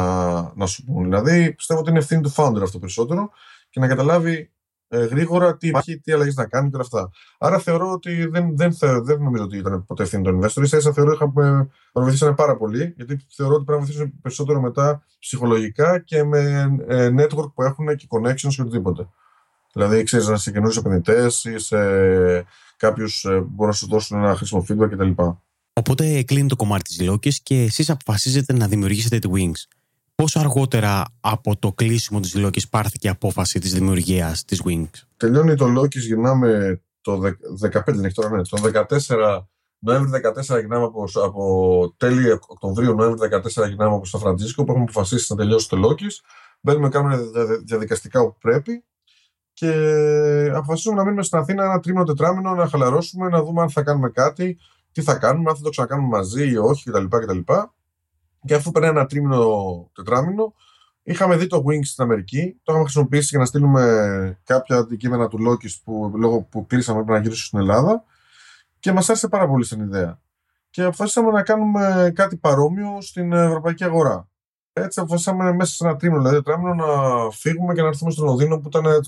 [0.56, 1.04] να σου πούν.
[1.04, 3.30] Δηλαδή, πιστεύω ότι είναι ευθύνη του founder αυτό περισσότερο
[3.70, 4.53] και να καταλάβει ε,
[4.98, 7.10] γρήγορα τι υπάρχει, τι αλλαγές να κάνει και όλα αυτά.
[7.38, 10.68] Άρα θεωρώ ότι δεν, δεν, θα, δεν νομίζω ότι ήταν ποτέ ευθύνη των investors.
[10.68, 15.04] σα θεωρώ ότι με βοηθήσανε πάρα πολύ, γιατί θεωρώ ότι πρέπει να βοηθήσουν περισσότερο μετά
[15.20, 19.08] ψυχολογικά και με ε, network που έχουν και connections και οτιδήποτε.
[19.74, 21.78] Δηλαδή, ξέρεις να είσαι καινούριου επενδυτές ή σε
[22.78, 25.12] κάποιου ε, που μπορούν να σου δώσουν ένα χρήσιμο feedback κτλ.
[25.74, 29.83] Οπότε κλείνει το κομμάτι της Λόκης και εσείς αποφασίζετε να δημιουργήσετε τη Wings.
[30.16, 35.56] Πόσο αργότερα από το κλείσιμο της Λόκης πάρθηκε η απόφαση της δημιουργίας της Wings; Τελειώνει
[35.56, 39.48] το Λόκης, γυρνάμε το 15, δεν έχει τώρα, ναι, το 14.
[39.80, 44.86] Νοέμβρη 14 γυρνάμε από, από τέλη Οκτωβρίου, Νοέμβρη 14 γυρνάμε από Σαν Φραντζίσκο που έχουμε
[44.90, 46.22] αποφασίσει να τελειώσει το Λόκης.
[46.62, 47.20] Μπαίνουμε, κάνουμε
[47.64, 48.84] διαδικαστικά όπου πρέπει
[49.54, 49.72] και
[50.54, 54.10] αποφασίσουμε να μείνουμε στην Αθήνα ένα τρίμηνο τετράμινο, να χαλαρώσουμε, να δούμε αν θα κάνουμε
[54.10, 54.58] κάτι,
[54.92, 57.06] τι θα κάνουμε, αν θα το ξανακάνουμε μαζί ή όχι κτλ.
[57.06, 57.40] κτλ.
[58.46, 60.54] Και αφού περνάει ένα τρίμηνο τετράμινο,
[61.04, 62.52] είχαμε δει το Wings στην Αμερική.
[62.64, 67.12] Το είχαμε χρησιμοποιήσει για να στείλουμε κάποια αντικείμενα του Loki που λόγω που κλείσαμε πρέπει
[67.18, 68.04] να γυρίσουμε στην Ελλάδα.
[68.80, 70.20] Και μας άρεσε πάρα πολύ στην ιδέα.
[70.70, 74.28] Και αποφασίσαμε να κάνουμε κάτι παρόμοιο στην ευρωπαϊκή αγορά.
[74.76, 78.60] Έτσι αποφασίσαμε μέσα σε ένα τρίμηνο, δηλαδή τετράμινο, να φύγουμε και να έρθουμε στο Λονδίνο
[78.60, 79.08] που, ήταν τις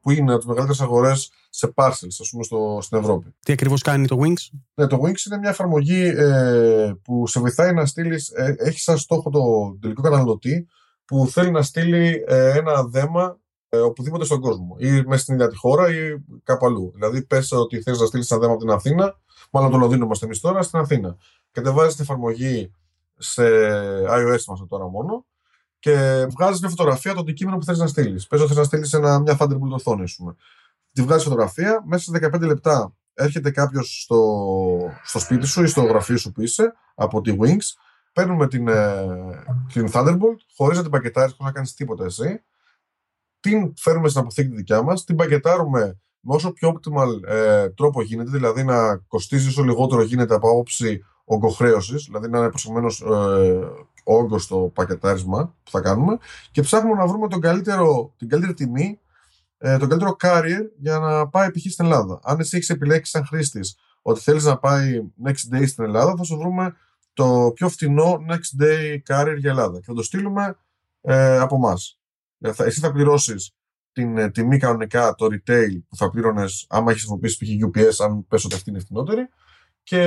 [0.00, 3.34] που είναι τις μεγαλύτερες αγορές σε parcels, ας πούμε, στο, στην Ευρώπη.
[3.44, 4.58] Τι ακριβώς κάνει το Wings?
[4.74, 8.28] Ναι, το Wings είναι μια εφαρμογή ε, που σε βοηθάει να στείλεις.
[8.28, 9.40] Ε, έχει σαν στόχο το
[9.80, 10.66] τελικό καταναλωτή
[11.04, 13.38] που θέλει να στείλει ε, ένα δέμα
[13.68, 14.76] ε, οπουδήποτε στον κόσμο.
[14.78, 16.92] Ή μέσα στην ίδια τη χώρα ή κάπου αλλού.
[16.94, 20.24] Δηλαδή, πες ότι θέλει να στείλεις ένα δέμα από την Αθήνα, μάλλον το Λονδίνο είμαστε
[20.24, 21.16] εμείς τώρα, στην Αθήνα.
[21.50, 22.72] Κατεβάζει την εφαρμογή
[23.18, 23.42] σε
[24.08, 25.26] iOS είμαστε τώρα μόνο
[25.78, 28.26] και βγάζεις μια φωτογραφία το αντικείμενο που θέλει να στείλεις.
[28.26, 30.34] Πες ότι θες να στείλεις μια Thunderbolt οθόνη, πούμε.
[30.92, 34.18] Τη βγάζεις φωτογραφία, μέσα σε 15 λεπτά έρχεται κάποιος στο,
[35.02, 37.66] στο σπίτι σου ή στο γραφείο σου που είσαι από τη Wings.
[38.12, 39.06] Παίρνουμε την, ε,
[39.72, 42.42] την Thunderbolt χωρίς να την πακετάρεις, χωρίς να κάνεις τίποτα εσύ.
[43.40, 48.02] Την φέρνουμε στην αποθήκη τη δικιά μας, την πακετάρουμε με όσο πιο optimal ε, τρόπο
[48.02, 53.60] γίνεται, δηλαδή να κοστίζει όσο λιγότερο γίνεται από άποψη ογκοχρέωσης, δηλαδή να είναι προσωπημένο ε,
[54.04, 56.18] όγκος στο πακετάρισμα που θα κάνουμε
[56.50, 59.00] και ψάχνουμε να βρούμε τον καλύτερο, την καλύτερη τιμή,
[59.58, 61.72] ε, τον καλύτερο carrier για να πάει π.χ.
[61.72, 62.20] στην Ελλάδα.
[62.22, 66.22] Αν εσύ έχεις επιλέξει σαν χρήστης ότι θέλεις να πάει next day στην Ελλάδα, θα
[66.22, 66.76] σου βρούμε
[67.12, 70.56] το πιο φθηνό next day carrier για Ελλάδα και θα το στείλουμε
[71.00, 72.00] ε, από εμάς.
[72.56, 73.54] Εσύ θα πληρώσεις
[73.92, 77.80] την ε, τιμή κανονικά, το retail που θα πλήρωνες άμα έχεις χρησιμοποιήσει π.χ.
[77.80, 79.28] UPS, αν πέσω ότι αυτή είναι φθηνότερη,
[79.82, 79.98] και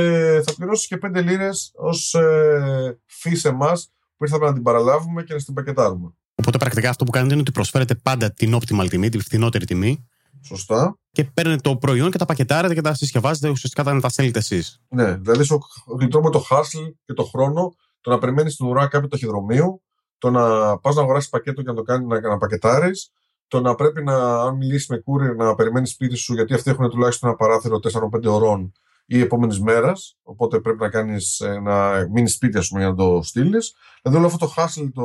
[0.46, 5.24] θα πληρώσεις και 5 λίρες ως ε, φύ σε εμάς που ήρθαμε να την παραλάβουμε
[5.24, 6.14] και να την πακετάρουμε.
[6.36, 10.08] Οπότε πρακτικά αυτό που κάνετε είναι ότι προσφέρετε πάντα την optimal τιμή, την φθηνότερη τιμή.
[10.42, 10.98] Σωστά.
[11.12, 14.82] Και παίρνετε το προϊόν και τα πακετάρετε και τα συσκευάζετε ουσιαστικά να τα στέλνετε εσείς.
[14.88, 15.60] Ναι, δηλαδή σου
[16.00, 19.82] γλιτρώνουμε το hustle και το χρόνο, το να περιμένεις στην ουρά κάποιο ταχυδρομείου,
[20.18, 23.12] το να πας να αγοράσεις πακέτο και να το κάνει να, να πακετάρεις,
[23.48, 26.90] το να πρέπει να, αν μιλήσεις με courier, να περιμένεις σπίτι σου, γιατί αυτοί έχουν
[26.90, 27.80] τουλάχιστον ένα παράθυρο
[28.14, 28.72] 4-5 ωρών
[29.06, 30.18] ή επόμενης μέρας.
[30.24, 33.76] Οπότε πρέπει να κάνεις να μείνεις σπίτι, ας πούμε, για να το στείλεις.
[34.02, 35.04] Δηλαδή, όλο αυτό το hustle το,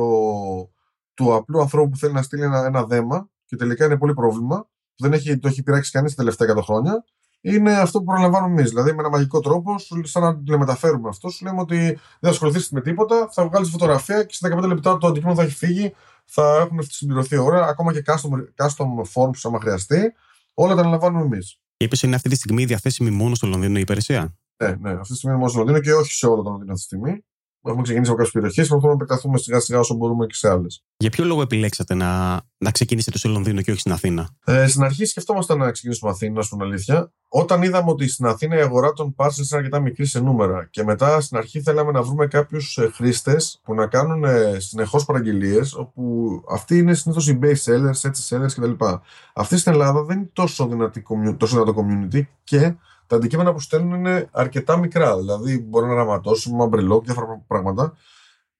[1.13, 4.59] του απλού ανθρώπου που θέλει να στείλει ένα, ένα δέμα και τελικά είναι πολύ πρόβλημα,
[4.95, 7.03] που δεν έχει, το έχει πειράξει κανείς τα τελευταία 100 χρόνια,
[7.41, 8.69] είναι αυτό που προλαμβάνουμε εμείς.
[8.69, 12.29] Δηλαδή, με ένα μαγικό τρόπο, σαν να το μεταφέρουμε αυτό, σου λέμε ότι δεν θα
[12.29, 15.93] ασχοληθείς με τίποτα, θα βγάλεις φωτογραφία και σε 15 λεπτά το αντικείμενο θα έχει φύγει,
[16.25, 20.13] θα έχουν συμπληρωθεί ώρα, ακόμα και custom, custom forms, άμα χρειαστεί.
[20.53, 21.60] Όλα τα αναλαμβάνουμε εμείς.
[21.81, 25.07] Και είπες είναι αυτή τη στιγμή διαθέσιμη μόνο στο Λονδίνο η υπηρεσία; Ναι, ναι, αυτή
[25.07, 27.25] τη στιγμή είναι μόνο στο Λονδίνο και όχι σε όλο το Λονδίνο αυτή τη στιγμή.
[27.63, 30.49] Έχουμε ξεκινήσει από κάποιες περιοχές και προσπαθούμε να επεκταθούμε σιγά σιγά όσο μπορούμε και σε
[30.49, 30.83] άλλες.
[30.97, 34.83] Για ποιο λόγο επιλέξατε να, να ξεκινήσετε στο Λονδίνο και όχι στην Αθήνα; Ε, στην
[34.83, 37.11] αρχή σκεφτόμασταν να ξεκινήσουμε Αθήνα, να πούμε αλήθεια.
[37.33, 40.83] Όταν είδαμε ότι στην Αθήνα η αγορά των parcels είναι αρκετά μικρή σε νούμερα και
[40.83, 46.29] μετά στην αρχή θέλαμε να βρούμε κάποιους χρήστες που να κάνουν ε, συνεχώς παραγγελίες, όπου
[46.49, 48.85] αυτοί είναι συνήθως οι base sellers, έτσι sellers κτλ.
[49.33, 51.03] Αυτή στην Ελλάδα δεν είναι τόσο, δυνατή,
[51.37, 52.75] τόσο δυνατό community και
[53.11, 55.17] τα αντικείμενα που στέλνουν είναι αρκετά μικρά.
[55.17, 57.93] Δηλαδή, μπορεί να ραματώσουμε, αμπρελό και διάφορα πράγματα.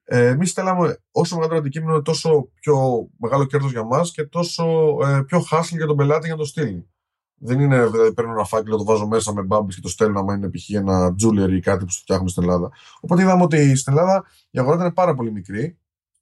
[0.03, 5.21] Ε, Εμείς θέλαμε όσο μεγαλύτερο αντικείμενο, τόσο πιο μεγάλο κέρδος για μας και τόσο ε,
[5.21, 6.89] πιο χάσιλ για τον πελάτη για να το στείλει.
[7.35, 10.33] Δεν είναι, δηλαδή, παίρνω ένα φάκελο, το βάζω μέσα με μπάμπι και το στέλνω, άμα
[10.33, 10.69] είναι π.χ.
[10.69, 12.71] ένα jewelry ή κάτι που το φτιάχνουμε στην Ελλάδα.
[12.99, 15.77] Οπότε είδαμε ότι στην Ελλάδα η αγορά ήταν πάρα πολύ μικρή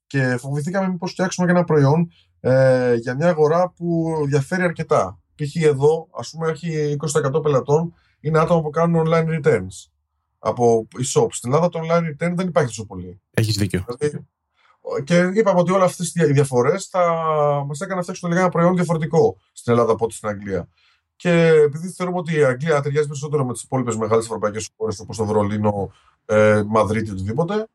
[0.06, 5.20] και φοβηθήκαμε μήπως φτιάξουμε και ένα προϊόν ε, για μια αγορά που διαφέρει αρκετά.
[5.34, 5.56] Π.χ.
[5.62, 6.96] εδώ, ας πούμε, έχει
[7.34, 9.90] 20% πελατών είναι άτομα που κάνουν online returns
[10.38, 11.30] από e-shops.
[11.30, 13.20] Στην Ελλάδα το online return δεν υπάρχει τόσο πολύ.
[13.30, 13.84] Έχεις δίκιο.
[13.86, 14.28] Δηλαδή,
[15.04, 17.02] και είπαμε ότι όλε αυτές οι διαφορές θα
[17.66, 20.68] μας έκαναν να φτιάξουμε ένα προϊόν διαφορετικό στην Ελλάδα από ό,τι στην Αγγλία.
[21.16, 25.16] Και επειδή θεωρούμε ότι η Αγγλία ταιριάζει περισσότερο με τις υπόλοιπες μεγάλες ευρωπαϊκές χώρες όπως
[25.16, 25.92] το Βερολίνο,
[26.24, 27.66] ε, Μαδρίτη, οτιδήποτε,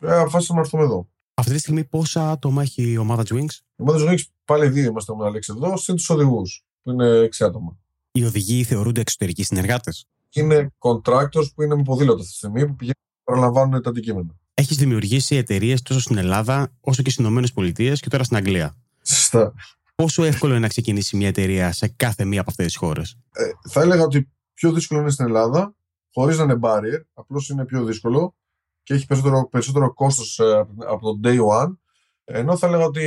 [0.00, 1.08] ε, αποφάσισαμε να έρθουμε εδώ.
[1.34, 3.58] Αυτή τη στιγμή πόσα άτομα έχει η ομάδα Wings?
[3.76, 7.44] Η ομάδα Wings πάλι δύο είμαστε με Αλέξη εδώ, συν τους οδηγούς, που είναι έξι
[7.44, 7.78] άτομα.
[8.16, 12.74] Οι οδηγοί θεωρούνται εξωτερικοί συνεργάτες; Είναι contractors που είναι με ποδήλατο αυτή τη στιγμή που
[12.76, 14.34] πηγαίνουν να παραλαμβάνουν τα αντικείμενα.
[14.54, 19.54] Έχεις δημιουργήσει εταιρείες τόσο στην Ελλάδα όσο και στις ΗΠΑ και τώρα στην Αγγλία; Σωστά.
[19.94, 23.42] Πόσο εύκολο είναι να ξεκινήσει μια εταιρεία σε κάθε μία από αυτές τις χώρες; Ε,
[23.68, 25.74] θα έλεγα ότι πιο δύσκολο είναι στην Ελλάδα,
[26.12, 28.34] χωρίς να είναι barrier, απλώς είναι πιο δύσκολο
[28.82, 31.76] και έχει περισσότερο, περισσότερο κόστος ε, από το day one.
[32.24, 33.02] Ενώ θα έλεγα ότι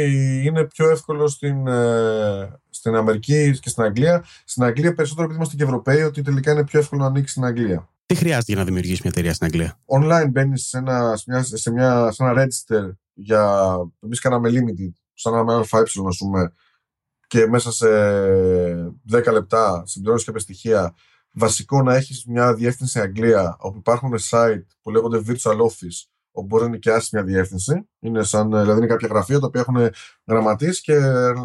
[0.45, 4.25] είναι πιο εύκολο στην, ε, στην Αμερική και στην Αγγλία.
[4.45, 7.45] Στην Αγγλία περισσότερο επειδή είμαστε και Ευρωπαίοι, ότι τελικά είναι πιο εύκολο να ανοίξει στην
[7.45, 7.89] Αγγλία.
[8.05, 11.43] Τι χρειάζεται για να δημιουργήσει μια εταιρεία στην Αγγλία; Online μπαίνεις σε ένα, σε μια,
[11.43, 13.75] σε μια, σε ένα register για.
[14.03, 16.53] Εμείς κάναμε limited, σαν ένα ΑΕ, ας πούμε,
[17.27, 17.87] και μέσα σε
[19.11, 20.95] 10 λεπτά συμπληρώνεις κάποια στοιχεία.
[21.31, 26.63] Βασικό να έχεις μια διεύθυνση Αγγλία, όπου υπάρχουν site που λέγονται virtual office, όπου μπορεί
[26.63, 27.89] να είναι και μια διεύθυνση.
[27.99, 29.77] Είναι σαν, δηλαδή είναι κάποια γραφεία τα οποία έχουν
[30.25, 30.93] γραμματείς και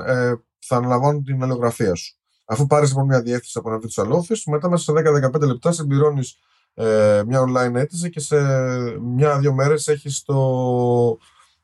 [0.07, 2.16] ε, θα αναλαμβάνουν την αλληλογραφία σου.
[2.44, 4.92] Αφού πάρεις λοιπόν μια διεύθυνση από ένα virtual office, μετά μέσα σε
[5.35, 6.26] 10-15 λεπτά συμπληρώνει
[6.74, 8.37] ε, μια online αίτηση και σε
[9.00, 10.35] μια-δύο μέρες έχεις το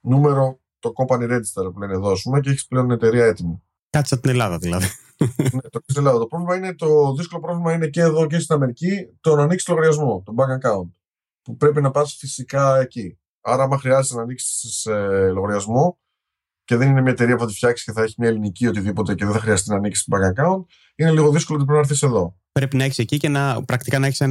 [0.00, 3.62] νούμερο, το company register που λένε εδώ, πούμε, και έχεις πλέον εταιρεία έτοιμη.
[3.90, 4.86] Κάτσε από την Ελλάδα δηλαδή.
[5.52, 6.18] ναι, το στην Ελλάδα.
[6.18, 9.68] Το, πρόβλημα είναι, το δύσκολο πρόβλημα είναι και εδώ και στην Αμερική το να ανοίξεις
[9.68, 10.88] λογαριασμό, το bank account.
[11.48, 13.18] Που πρέπει να πας φυσικά εκεί.
[13.40, 15.98] Άρα, άμα χρειάζεται να ανοίξεις ε, λογαριασμό,
[16.64, 19.14] και δεν είναι μια εταιρεία που θα τη φτιάξεις και θα έχει μια ελληνική οτιδήποτε
[19.14, 20.64] και δεν θα χρειαστεί να ανοίξεις bank account,
[20.96, 22.37] είναι λίγο δύσκολο ότι πρέπει να έρθεις εδώ.
[22.52, 24.22] Πρέπει να έχεις εκεί και να, πρακτικά να έχεις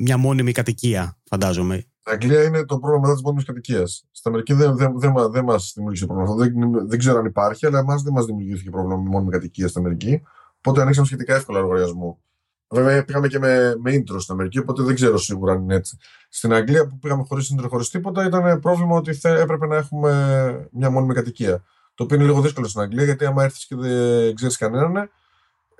[0.00, 1.76] μια μόνιμη κατοικία, φαντάζομαι.
[1.76, 4.04] Στην Αγγλία είναι το πρόβλημα μετά της μόνιμης κατοικίας.
[4.10, 6.44] Στην Αμερική δεν, δεν, δεν, δεν μας δημιουργήσε πρόβλημα αυτό.
[6.44, 9.80] Δεν, δεν ξέρω αν υπάρχει, αλλά εμάς δεν μας δημιουργήθηκε πρόβλημα με μόνιμη κατοικία στην
[9.80, 10.22] Αμερική.
[10.58, 12.22] Οπότε ανοίξαμε σχετικά εύκολα λογαριασμό.
[12.70, 15.98] Βέβαια πήγαμε και με, με intro στην Αμερική, οπότε δεν ξέρω σίγουρα αν είναι έτσι.
[16.28, 20.68] Στην Αγγλία που πήγαμε χωρίς intro, χωρίς τίποτα, ήταν πρόβλημα ότι θε, έπρεπε να έχουμε
[20.72, 21.62] μια μόνιμη κατοικία.
[21.94, 25.10] Το οποίο είναι λίγο δύσκολο στην Αγγλία, γιατί άμα έρθεις και δεν ξέρεις κανέναν,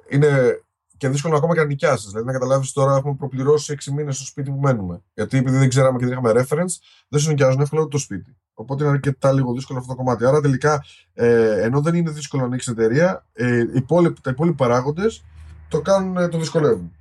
[0.09, 0.61] είναι
[0.99, 2.07] και δύσκολο ακόμα και να νοικιάσεις.
[2.07, 5.03] Δηλαδή, να καταλάβεις τώρα, έχουμε προπληρώσει 6 μήνες στο σπίτι που μένουμε.
[5.15, 6.75] Γιατί επειδή δεν ξέραμε και δεν είχαμε reference,
[7.09, 8.37] δεν σου νοικιάζουν εύκολα ούτε το σπίτι.
[8.55, 10.25] Οπότε είναι αρκετά λίγο δύσκολο αυτό το κομμάτι.
[10.25, 14.57] Άρα τελικά, ε, ενώ δεν είναι δύσκολο να ανοίξεις εταιρεία, ε, οι υπόλοιποι, τα υπόλοιποι
[14.57, 15.25] παράγοντες
[15.69, 16.93] το κάνουν, ε, το δυσκολεύουν.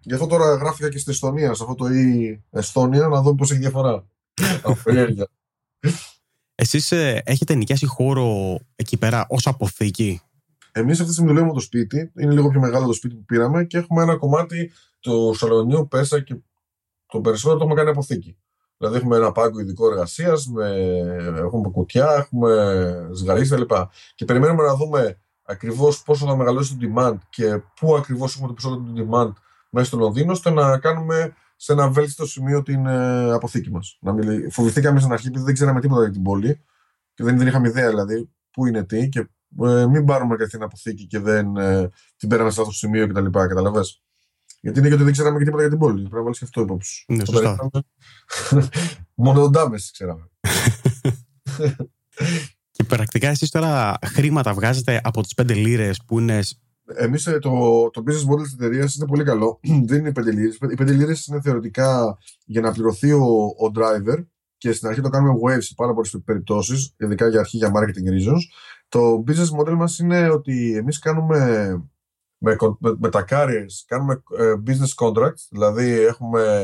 [0.00, 3.50] Γι' αυτό τώρα γράφηκα και στη Εστονία, σε αυτό το e Εστόνια, να δω πώς
[3.50, 4.04] έχει διαφορά.
[6.54, 10.20] Εσείς ε, έχετε νοικιάσει χώρο εκεί πέρα ως αποθήκη;
[10.72, 12.12] Εμείς αυτή τη στιγμή δουλεύουμε το σπίτι.
[12.18, 16.20] Είναι λίγο πιο μεγάλο το σπίτι που πήραμε και έχουμε ένα κομμάτι του σαλονιού πέσα
[16.20, 16.36] και
[17.06, 18.36] το περισσότερο το έχουμε κάνει αποθήκη.
[18.76, 20.48] Δηλαδή έχουμε ένα πάγκο ειδικό εργασίας,
[21.36, 23.72] έχουμε κουτιά, έχουμε ζυγαρίσει κλπ.
[24.14, 28.54] Και περιμένουμε να δούμε ακριβώς πόσο θα μεγαλώσει το demand και πού ακριβώς έχουμε το
[28.54, 29.32] περισσότερο του demand
[29.70, 33.98] μέσα στο Λονδίνο, ώστε να κάνουμε σε ένα βέλτιστο σημείο την ε, αποθήκη μας.
[34.50, 36.64] Φοβηθήκαμε στην αρχή επειδή δεν ξέραμε τίποτα για την πόλη
[37.14, 39.28] και δεν, δεν είχαμε ιδέα δηλαδή πού είναι τι και
[39.62, 43.30] ε, μην πάρουμε την αποθήκη και δεν ε, την πέραμε σε αυτό το σημείο κτλ.
[43.30, 43.80] Καταλαβέ.
[44.60, 46.00] Γιατί είναι και ότι δεν ξέραμε και τίποτα για την πόλη.
[46.00, 47.04] Πρέπει να βάλεις και αυτό υπόψη.
[47.08, 47.70] Ναι, σωστά.
[49.14, 50.30] Μόνο τον Ντάμες ξέραμε.
[52.76, 56.40] και πρακτικά εσείς τώρα χρήματα βγάζετε από τις 5 λίρες που είναι
[56.94, 57.50] Εμείς ε, το,
[57.90, 59.60] το business model της εταιρείας είναι πολύ καλό.
[59.88, 60.54] Δεν είναι 5 λίρες.
[60.54, 64.24] Οι 5 λίρες είναι θεωρητικά για να πληρωθεί ο, ο driver
[64.56, 68.10] και στην αρχή το κάνουμε wave σε πάρα πολλές περιπτώσεις, ειδικά για αρχή για marketing
[68.10, 68.40] reasons.
[68.88, 71.38] Το business model μας είναι ότι εμείς κάνουμε
[72.38, 76.62] με, με, με, τα carriers, κάνουμε uh, business contracts, δηλαδή έχουμε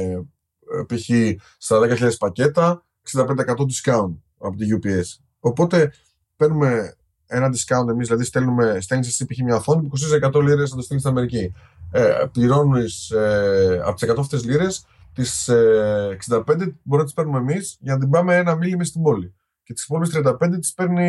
[0.78, 1.10] uh, π.χ.
[1.58, 5.31] στα 10.000 πακέτα, 65% discount από τη UPS.
[5.44, 5.92] Οπότε
[6.36, 9.38] παίρνουμε ένα discount εμείς, δηλαδή στέλνουμε, στέλνεις εσύ π.χ.
[9.38, 11.52] μια οθόνη που κοστίζει 100 λίρες να το στείλεις στην Αμερική.
[11.90, 16.42] Ε, Πληρώνεις ε, από τις 100 αυτές λίρες, τις ε, 65
[16.82, 19.34] μπορεί να τις παίρνουμε εμείς για να την πάμε ένα μίλι μέσα στην πόλη.
[19.62, 21.02] Και τις υπόλοιπε 35 τις παίρνει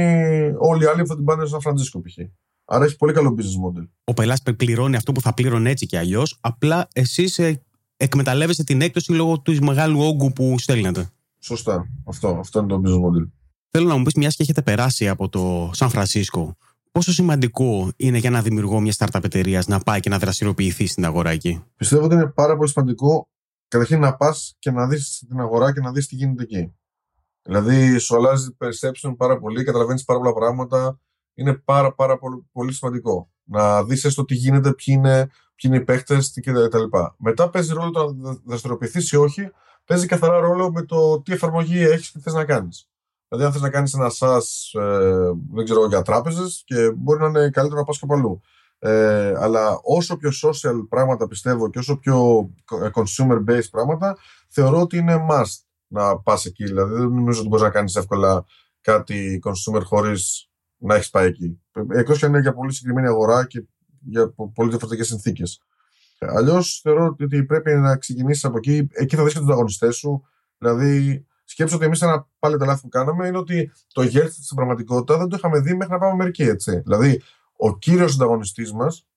[0.57, 2.17] όλοι οι άλλοι που θα την πάνε στο Σαν Φραντζίσκο π.χ.
[2.65, 3.87] Άρα έχει πολύ καλό business model.
[4.03, 6.37] Ο πελάτη πληρώνει αυτό που θα πλήρωνε έτσι και αλλιώς.
[6.41, 7.61] Απλά εσείς ε,
[7.97, 11.09] εκμεταλλεύεστε την έκπτωση λόγω του μεγάλου όγκου που στέλνετε.
[11.39, 11.87] Σωστά.
[12.05, 13.27] Αυτό, αυτό είναι το business model.
[13.77, 16.57] Θέλω να μου πεις, μιας και έχετε περάσει από το Σαν Φρανσίσκο,
[16.91, 21.05] πόσο σημαντικό είναι για να δημιουργώ μια startup εταιρεία να πάει και να δραστηριοποιηθεί στην
[21.05, 23.29] αγορά εκεί; Πιστεύω ότι είναι πάρα πολύ σημαντικό
[23.67, 26.73] καταρχήν να πας και να δεις την αγορά και να δεις τι γίνεται εκεί.
[27.41, 30.99] Δηλαδή, σου αλλάζει perception πάρα πολύ, καταλαβαίνεις πάρα πολλά πράγματα.
[31.33, 33.29] Είναι πάρα, πάρα πολύ, πολύ σημαντικό.
[33.43, 36.83] Να δεις έστω τι γίνεται, ποιοι είναι, ποιοι είναι οι παίχτε κτλ.
[37.17, 39.49] Μετά παίζει ρόλο το να δραστηριοποιηθείς ή όχι,
[39.85, 42.87] παίζει καθαρά ρόλο με το τι εφαρμογή έχεις και θες να κάνεις.
[43.35, 47.27] Δηλαδή, αν θες να κάνεις ένα SaaS, ε, δεν ξέρω, για τράπεζες και μπορεί να
[47.27, 48.41] είναι καλύτερο να πας και αλλού.
[48.79, 52.49] Ε, αλλά όσο πιο social πράγματα πιστεύω και όσο πιο
[52.81, 54.17] ε, consumer based πράγματα,
[54.47, 56.63] θεωρώ ότι είναι must να πας εκεί.
[56.63, 58.45] Δηλαδή, δεν νομίζω ότι μπορείς να κάνεις εύκολα
[58.81, 61.61] κάτι consumer χωρίς να έχεις πάει εκεί.
[61.89, 63.63] Εκτός και αν είναι για πολύ συγκεκριμένη αγορά και
[63.99, 65.61] για πολύ διαφορετικές συνθήκες.
[66.19, 68.87] Αλλιώς θεωρώ ότι πρέπει να ξεκινήσεις από εκεί.
[68.91, 70.23] Εκεί θα δει και του ανταγωνιστές σου.
[70.57, 74.55] Δηλαδή, σκέψω ότι εμείς ένα πάλι τα λάθη που κάναμε είναι ότι το Yelp στην
[74.55, 76.43] πραγματικότητα δεν το είχαμε δει μέχρι να πάμε Αμερική.
[76.43, 76.79] Έτσι.
[76.79, 77.21] Δηλαδή,
[77.57, 79.07] ο κύριος ανταγωνιστή μας,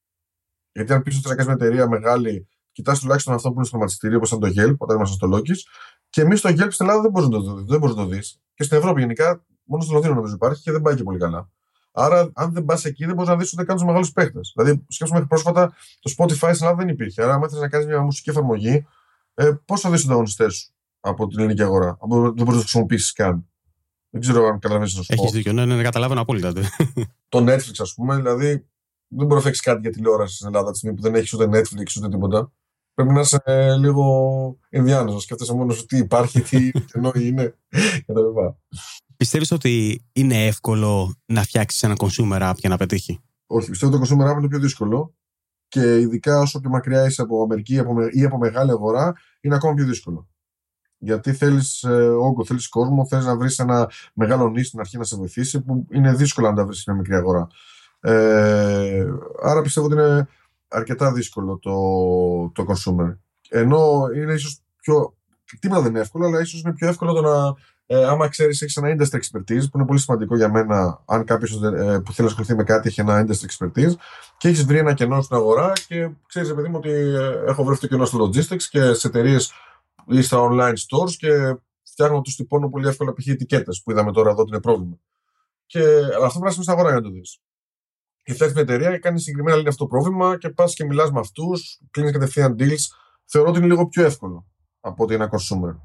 [0.72, 3.72] γιατί αν πεις ότι θα κάνει μια εταιρεία μεγάλη, κοιτάς τουλάχιστον αυτό που είναι στο
[3.72, 5.54] χρηματιστήριο, όπως ήταν το Yelp, όταν ήμασταν στο Loki,
[6.10, 7.64] και εμείς το Yelp στην Ελλάδα δεν μπορείς να το δει.
[7.68, 8.40] Δεν μπορείς να το δεις.
[8.54, 11.50] Και στην Ευρώπη γενικά, μόνο στο Λονδίνο νομίζω υπάρχει και δεν πάει και πολύ καλά.
[11.92, 14.52] Άρα, αν δεν πας εκεί, δεν μπορείς να δεις ούτε καν τους μεγάλους παίχτες.
[14.56, 17.22] Δηλαδή, σκέφτομαι μέχρι πρόσφατα το Spotify στην Ελλάδα δεν υπήρχε.
[17.22, 18.86] Άρα, αν ήθελε να κάνεις μια μουσική εφαρμογή,
[19.34, 20.74] ε, πώς θα δεις τους ανταγωνιστέ σου;
[21.09, 21.99] Από την ελληνική αγορά.
[22.09, 23.49] δεν μπορεί να το χρησιμοποιήσεις καν.
[24.11, 26.53] Δεν ξέρω αν καταλαβαίνεις να σου Έχεις δίκιο, ναι, ναι, ναι, καταλαβαίνω απόλυτα.
[27.29, 28.47] το Netflix, ας πούμε, δηλαδή
[29.09, 31.45] δεν μπορεί να φέξεις κάτι για τηλεόραση στην Ελλάδα τη στιγμή που δεν έχεις ούτε
[31.45, 32.53] Netflix ούτε τίποτα.
[32.95, 34.05] Πρέπει να είσαι ε, λίγο
[34.71, 37.55] Ινδιάνος, να σκέφτεσαι μόνος τι υπάρχει, τι νόη είναι
[38.07, 38.21] κτλ.
[39.16, 44.09] Πιστεύεις ότι είναι εύκολο να φτιάξεις ένα consumer app για να πετύχει; Όχι, πιστεύω ότι
[44.09, 45.14] το consumer app είναι πιο δύσκολο
[45.69, 47.75] και ειδικά όσο πιο μακριά είσαι από Αμερική
[48.11, 50.29] ή από μεγάλη αγορά, είναι ακόμα πιο δύσκολο.
[51.07, 55.05] Γιατί θέλεις ε, όγκο, θέλεις κόσμο, θέλει να βρεις ένα μεγάλο νη στην αρχή να
[55.05, 57.47] σε βοηθήσει, που είναι δύσκολο να τα βρεις σε μια μικρή αγορά.
[58.01, 59.07] Ε,
[59.42, 60.29] άρα πιστεύω ότι είναι
[60.69, 61.75] αρκετά δύσκολο το,
[62.55, 63.16] το consumer.
[63.49, 65.14] Ενώ είναι ίσως πιο.
[65.61, 67.55] Τίποτα δεν είναι εύκολο, αλλά ίσως είναι πιο εύκολο το να.
[67.88, 71.62] Ε, άμα ξέρεις, έχεις ένα industry expertise, που είναι πολύ σημαντικό για μένα, αν κάποιος
[71.62, 73.92] ε, που θέλει να ασχοληθεί με κάτι έχει ένα industry expertise,
[74.37, 77.73] και έχεις βρει ένα κενό στην αγορά και ξέρεις, παιδί μου, ότι ε, έχω βρει
[77.73, 79.53] αυτό το κενό στο logistics και σε εταιρείες
[80.09, 83.27] ή στα online stores και φτιάχνω τους τυπώνω πολύ εύκολα π.χ.
[83.27, 84.99] ετικέτες που είδαμε τώρα εδώ ότι είναι πρόβλημα.
[85.66, 87.40] Και, αλλά αυτό πρέπει να στην αγορά για να το δεις.
[88.23, 91.11] Και φτιάχνεις μια εταιρεία και κάνεις συγκεκριμένα λύνει αυτό το πρόβλημα και πας και μιλάς
[91.11, 92.85] με αυτούς, κλείνεις κατευθείαν deals.
[93.25, 94.47] Θεωρώ ότι είναι λίγο πιο εύκολο
[94.81, 95.77] από ότι ένα consumer.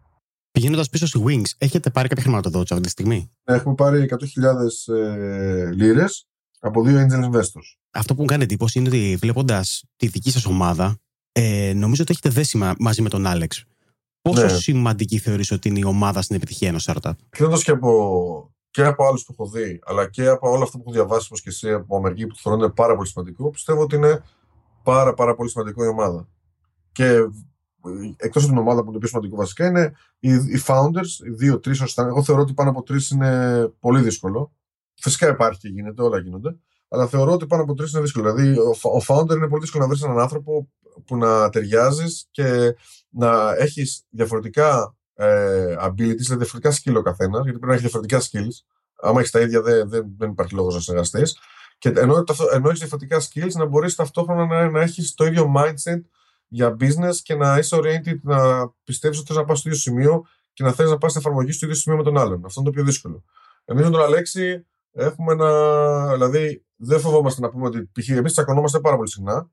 [0.51, 5.71] Πηγαίνοντας πίσω στη Wings, έχετε πάρει κάποια χρηματοδότηση αυτή τη στιγμή; Έχουμε πάρει 100.000 ε,
[5.71, 6.27] λίρες
[6.59, 7.77] από δύο angel investors.
[7.91, 10.97] Αυτό που μου κάνει εντύπωση είναι ότι βλέποντας τη δική σας ομάδα,
[11.31, 13.65] ε, νομίζω ότι έχετε δέσει μαζί με τον Άλεξ.
[14.21, 14.47] Πόσο ναι.
[14.47, 17.11] σημαντική θεωρείς ότι είναι η ομάδα στην επιτυχία ενός startup.
[17.29, 20.83] Κρίνοντα και από, και από άλλους που έχω δει, αλλά και από όλα αυτά που
[20.85, 23.95] έχω διαβάσει όπως και εσύ από μερικοί που θεωρούν είναι πάρα πολύ σημαντικό, πιστεύω ότι
[23.95, 24.23] είναι
[24.83, 26.27] πάρα, πάρα πολύ σημαντικό η ομάδα.
[26.91, 27.17] Και
[28.17, 31.29] εκτός από την ομάδα που είναι το πιο σημαντικό βασικά είναι οι, οι founders, οι
[31.29, 34.51] δύο-τρει όσο Εγώ θεωρώ ότι πάνω από τρεις είναι πολύ δύσκολο.
[34.95, 36.55] Φυσικά υπάρχει και γίνεται, όλα γίνονται.
[36.89, 38.33] Αλλά θεωρώ ότι πάνω από τρεις είναι δύσκολο.
[38.33, 40.69] Δηλαδή, ο, ο founder είναι πολύ δύσκολο να βρεις έναν άνθρωπο
[41.05, 42.75] που να ταιριάζεις και
[43.09, 48.19] να έχεις διαφορετικά ε, abilities, δηλαδή διαφορετικά skill ο καθένας, γιατί πρέπει να έχεις διαφορετικά
[48.19, 48.65] skills.
[49.01, 51.37] Άμα έχεις τα ίδια, δεν, δεν, δεν υπάρχει λόγος να συνεργαστείς.
[51.77, 52.23] Και ενώ,
[52.53, 56.01] ενώ έχεις διαφορετικά skills, να μπορείς ταυτόχρονα να, να έχεις το ίδιο mindset
[56.47, 60.25] για business και να είσαι oriented, να πιστεύεις ότι θες να πας στο ίδιο σημείο
[60.53, 62.45] και να θες να πας στην εφαρμογή στο ίδιο σημείο με τον άλλον.
[62.45, 63.23] Αυτό είναι το πιο δύσκολο.
[63.65, 66.13] Εμείς με τον Αλέξη έχουμε ένα.
[66.13, 68.09] Δηλαδή, δεν φοβόμαστε να πούμε ότι π.χ.
[68.09, 69.49] εμείς τσακωνόμαστε πάρα πολύ συχνά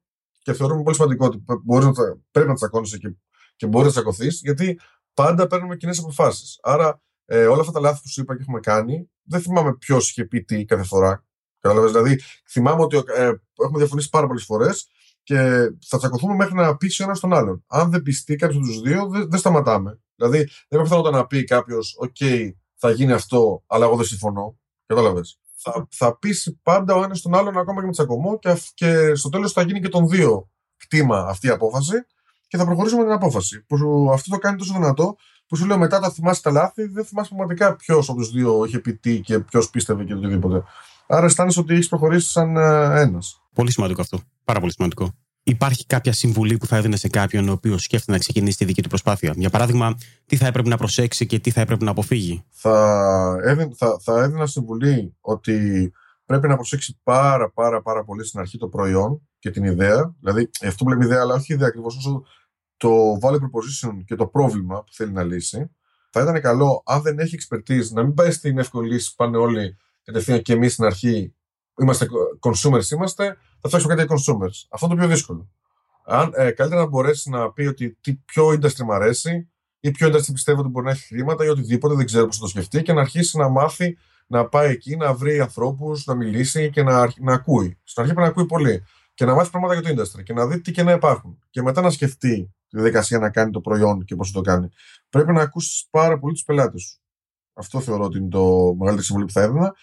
[0.49, 1.93] και θεωρούμε πολύ σημαντικό ότι να,
[2.31, 3.15] πρέπει να τσακώνεσαι και,
[3.57, 4.81] και μπορείς να τσακωθεί, γιατί
[5.15, 6.59] πάντα παίρνουμε κοινές αποφάσεις.
[6.63, 10.11] Άρα, ε, όλα αυτά τα λάθη που σου είπα και έχουμε κάνει, δεν θυμάμαι ποιος
[10.11, 11.25] είχε πει τι κάθε φορά.
[11.59, 12.21] Κατάλαβες; Δηλαδή,
[12.51, 14.89] θυμάμαι ότι ε, έχουμε διαφωνήσει πάρα πολλές φορές
[15.23, 15.37] και
[15.87, 17.65] θα τσακωθούμε μέχρι να πείσει ο ένας τον άλλον.
[17.67, 20.01] Αν δεν πιστεί κάποιος από τους δύο, δεν, δεν σταματάμε.
[20.15, 24.59] Δηλαδή, δεν είναι πιθανό να πει κάποιος, OK, θα γίνει αυτό, αλλά εγώ δεν συμφωνώ.
[24.87, 29.15] Κατάλαβες; Θα, θα πείσει πάντα ο ένας τον άλλον ακόμα και με τσακωμό και, και
[29.15, 31.95] στο τέλος θα γίνει και των δύο κτήμα αυτή η απόφαση
[32.49, 33.65] και θα προχωρήσουμε την απόφαση.
[33.67, 33.77] Που
[34.13, 37.29] αυτό το κάνει τόσο δυνατό που σου λέω μετά, τα θυμάσαι τα λάθη, δεν θυμάσαι
[37.29, 40.63] πραγματικά ποιος από τους δύο είχε πει τι και ποιος πίστευε και οτιδήποτε.
[41.07, 43.43] Άρα αισθάνεσαι ότι έχεις προχωρήσει σαν ε, ένας.
[43.55, 44.21] Πολύ σημαντικό αυτό.
[44.45, 45.15] Πάρα πολύ σημαντικό.
[45.49, 48.83] Υπάρχει κάποια συμβουλή που θα έδινε σε κάποιον ο οποίος σκέφτεται να ξεκινήσει τη δική
[48.83, 49.95] του προσπάθεια; Για παράδειγμα,
[50.27, 54.23] τι θα έπρεπε να προσέξει και τι θα έπρεπε να αποφύγει; Θα, έδιν, θα, θα
[54.23, 55.93] έδινα συμβουλή ότι
[56.25, 60.15] πρέπει να προσέξει πάρα πάρα πάρα πολύ στην αρχή το προϊόν και την ιδέα.
[60.21, 62.25] Δηλαδή, αυτό που λέμε ιδέα, αλλά όχι ιδέα ακριβώς όσο
[62.77, 65.71] το value proposition και το πρόβλημα που θέλει να λύσει.
[66.11, 69.77] Θα ήταν καλό, αν δεν έχει expertise, να μην πάει στην εύκολη λύση, πάνε όλοι
[70.05, 71.33] κατευθείαν και εμείς στην αρχή.
[71.81, 72.07] Είμαστε
[72.41, 74.67] consumers, είμαστε, θα φτιάξουμε κάτι για consumers.
[74.71, 75.49] Αυτό είναι το πιο δύσκολο.
[76.05, 79.49] Αν, ε, καλύτερα να μπορέσει να πει ότι τι, ποιο industry μου αρέσει
[79.81, 82.43] ή ποιο industry πιστεύω ότι μπορεί να έχει χρήματα ή οτιδήποτε, δεν ξέρω πώς θα
[82.43, 86.71] το σκεφτεί και να αρχίσει να μάθει να πάει εκεί, να βρει ανθρώπους, να μιλήσει
[86.71, 87.79] και να, να ακούει.
[87.85, 88.85] Στην αρχή πρέπει να ακούει πολύ.
[89.15, 91.39] Και να μάθει πράγματα για το industry και να δει τι κενά υπάρχουν.
[91.51, 94.69] Και μετά να σκεφτεί τη διαδικασία να κάνει το προϊόν και πώς θα το κάνει.
[95.09, 96.99] Πρέπει να ακούσεις πάρα πολύ τους πελάτες σου.
[97.53, 99.75] Αυτό θεωρώ ότι είναι το μεγαλύτερο συμβουλή που θα έδινα.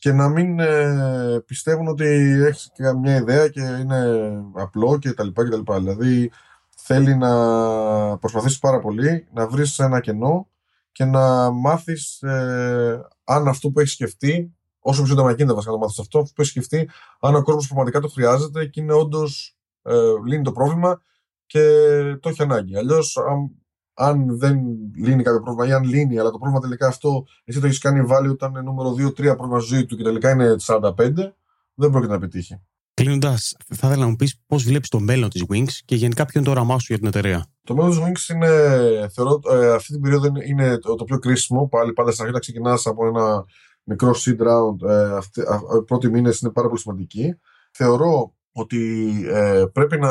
[0.00, 2.04] Και να μην ε, πιστεύουν ότι
[2.46, 2.70] έχει
[3.00, 5.28] μια ιδέα και είναι απλό κτλ.
[5.76, 6.30] Δηλαδή
[6.76, 10.48] θέλει να προσπαθήσεις πάρα πολύ, να βρεις ένα κενό
[10.92, 15.78] και να μάθεις ε, αν αυτό που έχεις σκεφτεί, όσο πιο σύντομα γίνεται βασικά να
[15.78, 16.90] μάθεις αυτό, που έχεις σκεφτεί,
[17.20, 19.94] αν ο κόσμος πραγματικά το χρειάζεται και είναι όντως ε,
[20.26, 21.02] λύνει το πρόβλημα
[21.46, 21.60] και
[22.20, 22.76] το έχει ανάγκη.
[22.76, 23.50] Αλλιώς, αν,
[24.00, 24.60] αν δεν
[24.96, 28.06] λύνει κάποιο πρόβλημα ή αν λύνει, αλλά το πρόβλημα τελικά αυτό εσύ το έχεις κάνει
[28.10, 30.90] value όταν είναι νούμερο 2-3 πρόβλημα ζωή του και τελικά είναι 45,
[31.74, 32.60] δεν πρόκειται να πετύχει.
[32.94, 36.40] Κλείνοντας, θα ήθελα να μου πεις πώς βλέπεις το μέλλον της Wings και γενικά ποιο
[36.40, 37.46] είναι το όραμά σου για την εταιρεία.
[37.64, 38.48] Το μέλλον της Wings είναι,
[39.12, 41.68] θεωρώ, ε, αυτή την περίοδο είναι το, το πιο κρίσιμο.
[41.68, 43.44] Πάλι πάντα στην αρχή να ξεκινάς από ένα
[43.82, 44.88] μικρό seed round.
[44.88, 47.38] Ε, αυτοί, οι πρώτοι μήνες είναι πάρα πολύ σημαντικοί.
[47.70, 50.10] Θεωρώ ότι ε, πρέπει να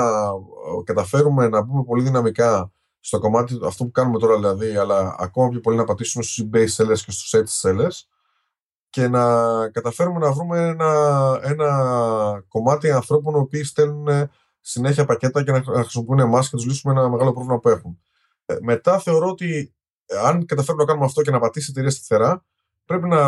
[0.84, 2.72] καταφέρουμε να μπούμε πολύ δυναμικά
[3.08, 6.68] στο κομμάτι αυτό που κάνουμε τώρα δηλαδή, αλλά ακόμα πιο πολύ να πατήσουμε στους eBay
[6.76, 8.02] sellers και στους edge sellers
[8.90, 9.24] και να
[9.70, 14.30] καταφέρουμε να βρούμε ένα, ένα κομμάτι ανθρώπων οι οποίοι στέλνουν
[14.62, 18.00] συνέχεια πακέτα και να χρησιμοποιούν εμάς και τους λύσουμε ένα μεγάλο πρόβλημα που έχουν.
[18.46, 19.74] Ε, μετά θεωρώ ότι
[20.24, 22.44] αν καταφέρουμε να κάνουμε αυτό και να πατήσει η εταιρεία σταθερά,
[22.86, 23.28] πρέπει να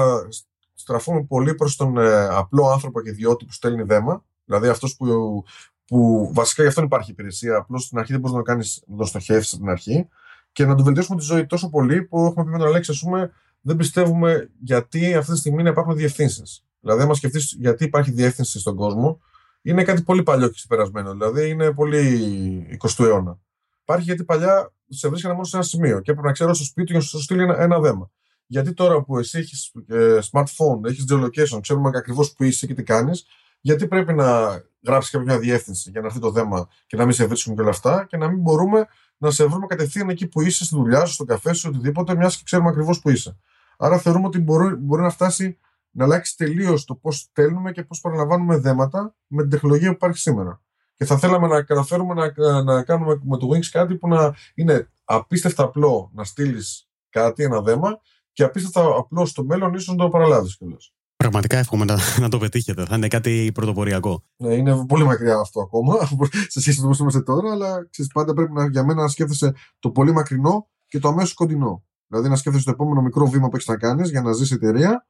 [0.74, 5.44] στραφούμε πολύ προς τον ε, απλό άνθρωπο και ιδιώτη που στέλνει δέμα Δηλαδή αυτός που,
[5.90, 7.56] που βασικά γι' αυτόν υπάρχει υπηρεσία.
[7.56, 10.08] Απλώς στην αρχή δεν μπορείς να, κάνεις, να το στοχεύσεις από την αρχή
[10.52, 13.00] και να του βελτιώσουμε τη ζωή τόσο πολύ που έχουμε πει με τον Αλέξη, ας
[13.00, 13.32] πούμε,
[13.62, 16.64] δεν πιστεύουμε γιατί αυτή τη στιγμή να υπάρχουν διευθύνσεις.
[16.80, 19.20] Δηλαδή, άμα σκεφτείς γιατί υπάρχει διεύθυνση στον κόσμο,
[19.62, 21.12] είναι κάτι πολύ παλιό και ξεπερασμένο.
[21.12, 23.40] Δηλαδή, είναι πολύ 20ου αιώνα.
[23.82, 26.92] Υπάρχει γιατί παλιά σε βρίσκανε μόνο σε ένα σημείο και έπρεπε να ξέρω στο σπίτι
[26.92, 28.12] για να σου στείλει ένα, ένα δέμα.
[28.46, 32.84] Γιατί τώρα που εσύ έχεις ε, smartphone, έχεις geolocation, ξέρουμε ακριβώς που είσαι και τι
[32.84, 33.26] κάνεις,
[33.62, 37.26] γιατί πρέπει να γράψει κάποια διεύθυνση για να έρθει το δέμα και να μην σε
[37.26, 40.66] βρίσκουν και όλα αυτά και να μην μπορούμε να σε βρούμε κατευθείαν εκεί που είσαι,
[40.66, 43.38] στη δουλειά σου, στο καφέ σου, οτιδήποτε, μιας και ξέρουμε ακριβώς που είσαι.
[43.78, 45.58] Άρα θεωρούμε ότι μπορεί, μπορεί να φτάσει
[45.92, 50.18] να αλλάξει τελείως το πώς στέλνουμε και πώς παραλαμβάνουμε δέματα με την τεχνολογία που υπάρχει
[50.18, 50.62] σήμερα.
[50.96, 54.90] Και θα θέλαμε να καταφέρουμε να, να κάνουμε με το Wings κάτι που να είναι
[55.04, 58.00] απίστευτα απλό να στείλεις κάτι, ένα δέμα,
[58.34, 60.94] και απίστευτα απλό στο μέλλον ίσως να το παραλάβεις κιόλας.
[61.24, 62.86] Πραγματικά εύχομαι να, να το πετύχετε.
[62.86, 64.24] Θα είναι κάτι πρωτοποριακό.
[64.38, 65.96] Ναι, είναι πολύ μακριά αυτό ακόμα
[66.54, 69.08] σε σχέση με το πώς είμαστε τώρα, αλλά ξέρεις, πάντα πρέπει να, για μένα να
[69.08, 71.84] σκέφτεσαι το πολύ μακρινό και το αμέσως κοντινό.
[72.08, 75.08] Δηλαδή να σκέφτεσαι το επόμενο μικρό βήμα που έχεις να κάνεις για να ζήσει εταιρεία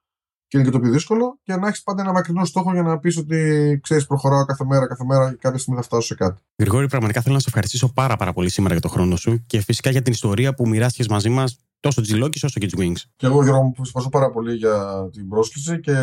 [0.48, 3.00] και είναι και το πιο δύσκολο και να έχεις πάντα ένα μακρινό στόχο για να
[3.00, 6.42] πεις ότι ξέρεις, προχωράω κάθε μέρα, κάθε μέρα και κάποια στιγμή θα φτάσω σε κάτι.
[6.58, 9.62] Γρηγόρη, πραγματικά θέλω να σε ευχαριστήσω πάρα, πάρα πολύ σήμερα για το χρόνο σου και
[9.62, 13.02] φυσικά για την ιστορία που μοιράστηκες μαζί μας τόσο Τζιλόκης όσο και Wings.
[13.16, 15.94] Και εγώ, Γιώργο, μου ευχαριστώ πάρα πολύ για την πρόσκληση και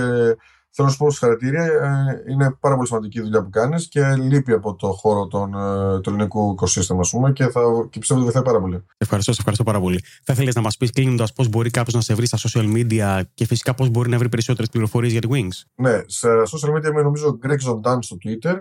[0.70, 1.64] θέλω να σου πω συγχαρητήρια.
[1.64, 5.54] Ε, είναι πάρα πολύ σημαντική η δουλειά που κάνεις και λείπει από το χώρο των,
[5.54, 7.60] ε, του ελληνικού οικοσύστημα, ας πούμε, και, θα,
[7.90, 8.84] και πιστεύω ότι βοηθάει πάρα πολύ.
[8.96, 10.00] Ευχαριστώ, σε ευχαριστώ πάρα πολύ.
[10.24, 13.22] Θα ήθελε να μας πεις κλείνοντας πώς μπορεί κάποιος να σε βρει στα social media
[13.34, 16.90] και φυσικά πώς μπορεί να βρει περισσότερες πληροφορίες για τη Wings; Ναι, στα social media
[16.90, 18.56] είμαι νομίζω Greg Zondan στο Twitter.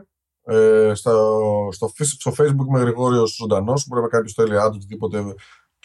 [0.47, 1.39] Ε, στο,
[1.71, 3.87] στο, στο, Facebook είμαι Γρηγόριος Ζωντανός.
[3.87, 5.23] Μπορεί να κάποιος θέλει άντρε οτιδήποτε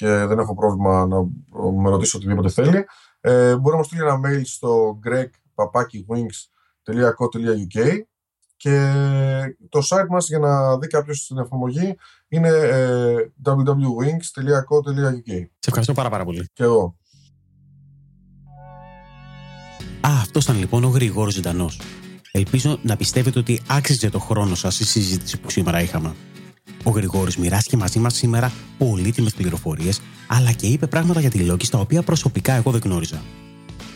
[0.01, 1.17] και δεν έχω πρόβλημα να
[1.83, 2.85] με ρωτήσω οτιδήποτε θέλει.
[3.21, 8.01] Ε, μπορεί να μου στείλει ένα mail στο greg.wings.co.uk
[8.57, 8.95] και
[9.69, 11.97] το site μας για να δει κάποιος την εφαρμογή
[12.29, 16.49] είναι ε, www.wings.co.uk Σε ευχαριστώ πάρα πάρα πολύ.
[16.53, 16.97] Και εγώ.
[20.01, 21.81] Α, αυτός ήταν λοιπόν ο Γρηγόρης Ζητανός.
[22.33, 26.15] Ελπίζω να πιστεύετε ότι άξιζε το χρόνο σας η συζήτηση που σήμερα είχαμε.
[26.85, 31.69] Ο Γρηγόρης μοιράστηκε μαζί μας σήμερα πολύτιμες πληροφορίες, αλλά και είπε πράγματα για τη Λόγκη
[31.69, 33.23] τα οποία προσωπικά εγώ δεν γνώριζα.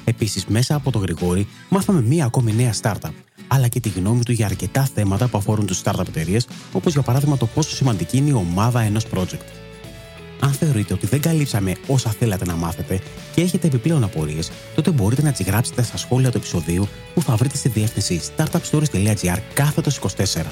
[0.05, 3.11] Επίσης, μέσα από τον Γρηγόρη, μάθαμε μία ακόμη νέα startup,
[3.49, 7.03] αλλά και τη γνώμη του για αρκετά θέματα που αφορούν τους startup εταιρείες, όπως για
[7.03, 9.47] παράδειγμα το πόσο σημαντική είναι η ομάδα ενός project.
[10.41, 13.01] Αν θεωρείτε ότι δεν καλύψαμε όσα θέλατε να μάθετε
[13.35, 17.37] και έχετε επιπλέον απορίες, τότε μπορείτε να τις γράψετε στα σχόλια του επεισοδίου που θα
[17.37, 20.43] βρείτε στη διεύθυνση startupstories.gr κάθετος 24.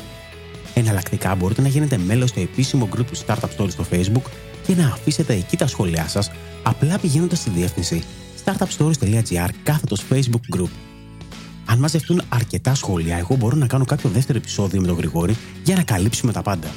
[0.75, 4.31] Εναλλακτικά μπορείτε να γίνετε μέλος στο επίσημο group του Startup Stories στο Facebook
[4.67, 6.31] και να αφήσετε εκεί τα σχόλιά σας
[6.63, 8.03] απλά πηγαίνοντας στη διεύθυνση
[8.45, 10.71] startupstories.gr κάθετος Facebook group.
[11.65, 15.77] Αν μαζευτούν αρκετά σχόλια, εγώ μπορώ να κάνω κάποιο δεύτερο επεισόδιο με τον Γρηγόρη για
[15.77, 16.69] να καλύψουμε τα πάντα.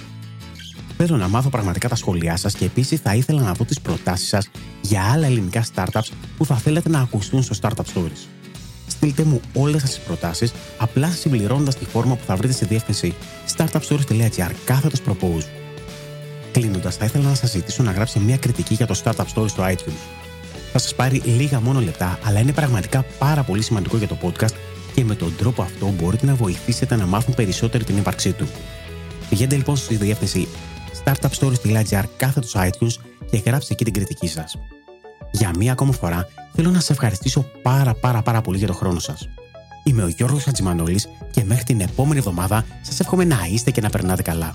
[0.97, 4.27] Θέλω να μάθω πραγματικά τα σχόλιά σας και επίσης θα ήθελα να δω τις προτάσεις
[4.27, 4.49] σας
[4.81, 8.34] για άλλα ελληνικά startups που θα θέλετε να ακουστούν στο Startup Stories.
[8.87, 13.15] Στείλτε μου όλες σας τις προτάσεις απλά συμπληρώνοντα τη φόρμα που θα βρείτε στη διεύθυνση
[13.57, 15.45] startupstories.gr κάθετος propose.
[16.51, 19.63] Κλείνοντας, θα ήθελα να σας ζητήσω να γράψετε μια κριτική για το Startup Stories στο
[19.63, 20.15] iTunes.
[20.71, 24.53] Θα σας πάρει λίγα μόνο λεπτά, αλλά είναι πραγματικά πάρα πολύ σημαντικό για το podcast
[24.93, 28.47] και με τον τρόπο αυτό μπορείτε να βοηθήσετε να μάθουν περισσότεροι την ύπαρξή του.
[29.29, 30.47] Πηγαίνετε λοιπόν στη διεύθυνση
[31.03, 32.95] startupstories.gr κάθετος iTunes
[33.31, 34.57] και γράψτε εκεί την κριτική σας.
[35.31, 38.99] Για μία ακόμα φορά θέλω να σα ευχαριστήσω πάρα πάρα πάρα πολύ για τον χρόνο
[38.99, 39.29] σας.
[39.83, 43.89] Είμαι ο Γιώργος Χατζημανόλης και μέχρι την επόμενη εβδομάδα σας εύχομαι να είστε και να
[43.89, 44.51] περνάτε καλά.